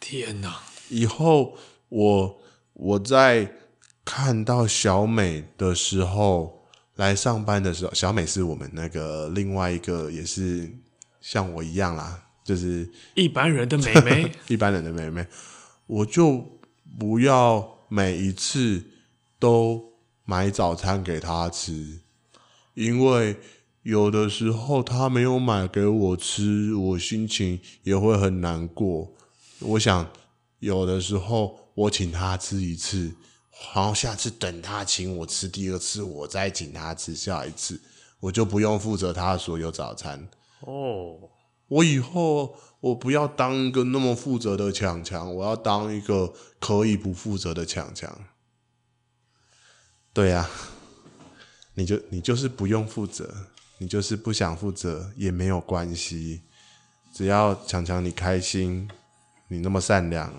[0.00, 0.60] 天哪！
[0.88, 1.56] 以后
[1.88, 2.38] 我
[2.72, 3.52] 我在
[4.04, 6.60] 看到小美的时候。
[6.96, 10.70] 来上班的时候，小美是我们那个另外一个，也是
[11.22, 15.26] 像我一样啦，就是一般人的妹妹， 一般人的妹妹，
[15.86, 16.44] 我就
[16.98, 18.82] 不要每一次
[19.38, 19.92] 都
[20.24, 22.00] 买早餐给他吃，
[22.72, 23.36] 因为
[23.82, 29.12] 有的时候他没有买给我吃，我心情也会很难过。
[29.58, 30.10] 我想
[30.60, 33.14] 有的时候我请他吃一次。
[33.74, 37.78] 然后下次等他请我吃第二次，我再请他吃下一次，
[38.20, 40.26] 我就不用负责他所有早餐。
[40.60, 41.28] 哦，
[41.68, 48.12] 我以后我不要当一个那么负责的强强，我要当一个可以不负责的强强。
[50.12, 50.50] 对呀，
[51.74, 53.46] 你就你就是不用负责，
[53.78, 56.42] 你就是不想负责也没有关系，
[57.14, 58.90] 只要强强你开心，
[59.46, 60.34] 你那么善良，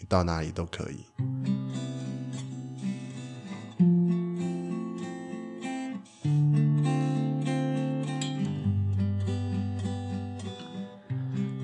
[0.00, 1.04] 你到哪里都可以。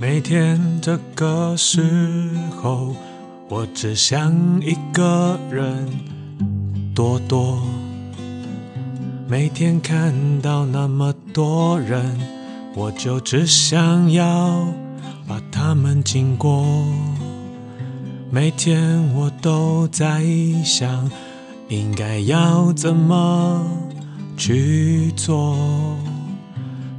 [0.02, 1.80] 每天这个时
[2.60, 2.92] 候，
[3.48, 5.88] 我只想一个人
[6.92, 7.62] 躲躲。
[9.28, 12.18] 每天看到那么多人，
[12.74, 14.66] 我就只想要
[15.28, 16.66] 把他们经过。
[18.28, 20.20] 每天我都在
[20.64, 21.08] 想，
[21.68, 23.64] 应该要怎么
[24.36, 25.91] 去做。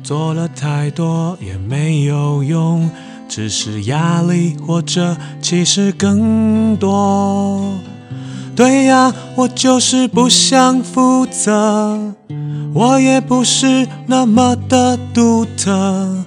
[0.04, 2.90] 做了太多也没有用，
[3.30, 7.74] 只是压力或者其实更多。
[8.54, 12.14] 对呀，我就是不想负责，
[12.74, 16.26] 我也不是那么的独特。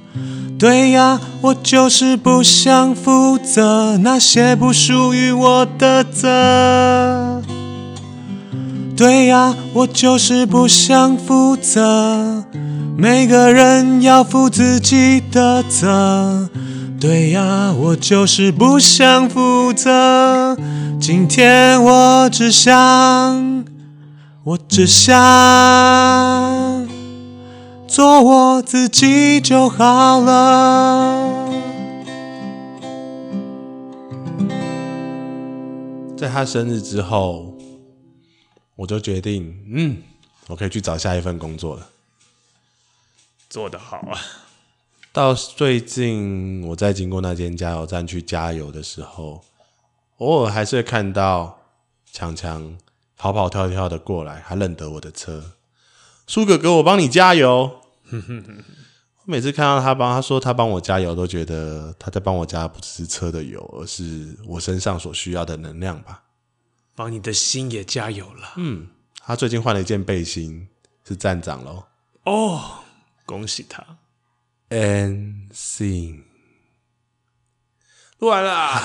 [0.59, 7.43] 对呀，我就是不想负责那些不属于我的责。
[8.97, 12.43] 对呀，我就是不想负责，
[12.99, 16.49] 每个人要负自己的责。
[16.99, 20.57] 对呀，我就是不想负责。
[20.99, 23.67] 今天我只想，
[24.45, 25.15] 我只想。
[27.87, 31.49] 做我自己就好了。
[36.17, 37.55] 在他生日之后，
[38.75, 39.99] 我就决定，嗯，
[40.49, 41.87] 我可以去找下一份工作了。
[43.57, 44.21] 做得好啊！
[45.15, 49.43] 到最近，我在经过那间加油站去加油的时候，
[50.19, 51.59] 偶尔还是会看到
[52.13, 52.77] 强强
[53.17, 55.53] 跑跑跳跳的过来，还认得我的车。
[56.27, 57.81] 苏哥哥，我帮你加油。
[58.13, 66.25] 我每次看到他帮他说他帮我加油，都觉得他在帮我加不只是车的油，而是我身上所需要的能量吧。
[66.95, 68.53] 帮你的心也加油了。
[68.57, 68.89] 嗯，
[69.25, 70.69] 他最近换了一件背心，
[71.09, 71.85] 是站长喽。
[72.25, 72.81] 哦，
[73.27, 73.85] 恭喜他。
[74.71, 76.23] And sing，
[78.21, 78.81] 录完了。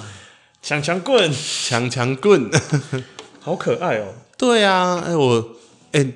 [0.62, 1.30] 强强棍，
[1.68, 2.50] 强强棍，
[3.40, 4.14] 好可爱哦。
[4.38, 5.56] 对啊，哎我
[5.92, 6.12] 哎。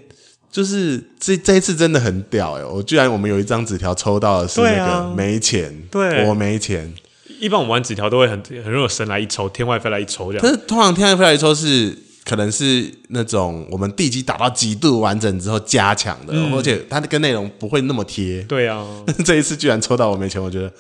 [0.54, 2.64] 就是这这一次真的很屌哎！
[2.64, 6.94] 我居然我们有一张纸条抽到的是那个没钱，对啊，我没钱。
[7.40, 10.40] 一般我们玩纸条都会很很容易神来一抽，天外飞来一抽这样。
[10.40, 18.42] 但是通常天外飞来一抽是可能是那种我们地基打到极度完整之后加强的，嗯，而且它跟内容不会那么贴。
[18.44, 18.86] 对啊，
[19.24, 20.72] 这一次居然抽到我没钱，我觉得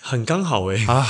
[0.00, 1.06] 很刚好哎啊！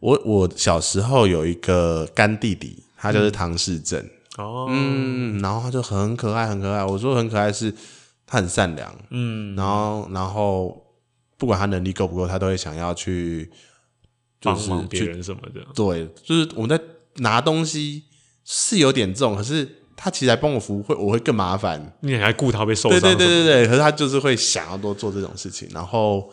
[0.00, 4.00] 我我小时候有一个干弟弟，他就是唐氏症。
[4.00, 6.84] 嗯哦，嗯，然后他就很可爱，很可爱。
[6.84, 7.72] 我说很可爱是，
[8.26, 10.84] 他很善良，嗯，然后然后
[11.38, 13.50] 不管他能力够不够，他都会想要去
[14.42, 15.62] 帮忙别人什么的。
[15.74, 16.78] 对，就是我们在
[17.18, 18.04] 拿东西
[18.44, 21.96] 是有点重，可是他其实来帮我扶，会我会更麻烦。
[22.00, 23.00] 你还顾他被受伤？
[23.00, 23.66] 对对对对对。
[23.66, 26.30] 可是他就是会想要多做这种事情，然后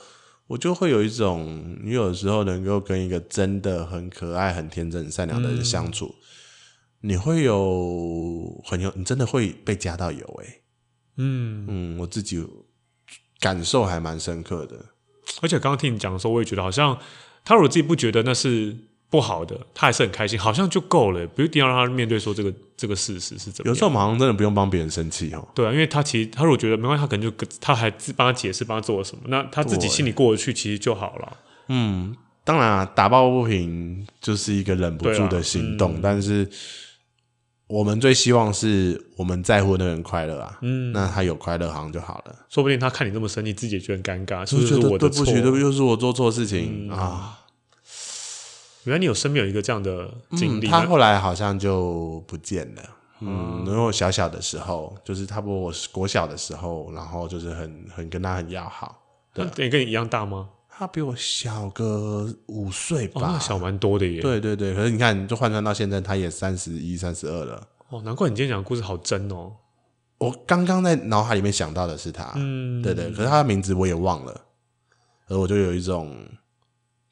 [0.48, 6.06] 我就会有一种，你有时候能够跟一个真的很可爱、很天真、很善良的人相处。
[6.08, 6.24] 嗯
[7.06, 10.62] 你会有很有，你真的会被加到油诶、欸。
[11.18, 12.42] 嗯嗯，我自己
[13.42, 14.78] 感受还蛮深刻的。
[15.42, 16.98] 而且刚刚听你讲的时候，我也觉得好像
[17.44, 18.78] 他如果自己不觉得那是
[19.14, 23.76] 不好的，他还是很开心，好像就够了，不一定要让他面对说这个这个事实是怎么样。
[23.76, 25.47] 有时候好像真的不用帮别人生气哦。
[25.53, 31.38] 对啊，因为他其实他如果觉得没关系，他可能就他还自帮他解释，帮他做了什么，那他自己心里过得去，其实就好了。
[31.68, 36.49] 嗯，当然啊，打抱不平就是一个忍不住的行动，啊嗯、但是。
[37.66, 42.36] 我们最希望是我们在乎的那个人快乐啊，嗯，那他有快乐好像就好了。
[42.47, 45.09] 说不定他看你这么生气，自己也觉得很尴尬，是不是我的错？
[45.09, 47.39] 对不起，对不起，又是我做错事情、嗯、啊！
[48.86, 52.84] 原来你有身边有一个这样的经历、嗯，他后来好像就不见了。
[53.22, 59.02] 嗯，因为我小小的时候，就是差不多我是国小的时候，然后就是很很跟他很要好。
[59.34, 60.50] 对，你跟你一样大吗？
[60.76, 64.22] 他比我小个五岁吧，哦、小蛮多的耶。
[64.22, 67.68] 对对对，可是你看，就换算到现在，他也三十一、三十二了。
[67.90, 69.54] 哦，难怪你今天讲的故事好真哦。
[70.18, 74.42] 我刚刚在脑海里面想到的是他，嗯，对对，可是他的名字我也忘了，
[75.28, 76.28] 而我就有一种，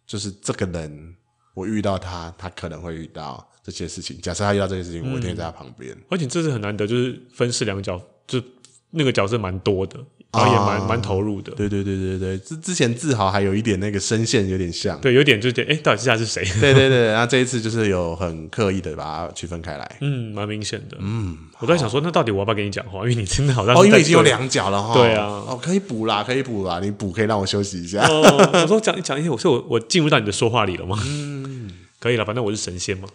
[0.07, 1.15] 就是这个人，
[1.53, 4.19] 我遇到他，他可能会遇到这些事情。
[4.21, 5.95] 假设他遇到这些事情，嗯、我一定在他旁边。
[6.09, 8.41] 而且这是很难得，就是分饰两角，就
[8.89, 9.99] 那个角色蛮多的。
[10.33, 16.41] 然后也蛮蛮、啊、投入的，对对对对对，之之前自豪还有一点那个声线有点像，对，有点就觉得哎，到底下是谁？
[16.61, 22.99] 对对对，然后 这一次就是有很刻意的把它区分开来，嗯，蛮明显的，嗯，我在想说，那到底我要不要跟你讲话？
[23.01, 28.01] 因为你真的好像哦，因为已经有两脚了哈， 对啊，哦，可以补啦，可以补啦，你补可以让我休息一下。
[28.07, 30.97] 哦、我说讲讲一些，我说我我进入到你的说话里了吗？
[31.05, 31.69] 嗯，
[31.99, 33.09] 可以了，反正我是神仙嘛。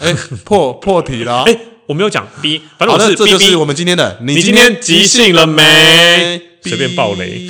[0.00, 0.12] 哎，
[0.44, 1.56] 破破题了， 哎，
[1.88, 6.38] 我没有讲 B，反正我是 B, 这就是我们今天的，你今天即兴了没？
[6.62, 7.48] 随便爆雷。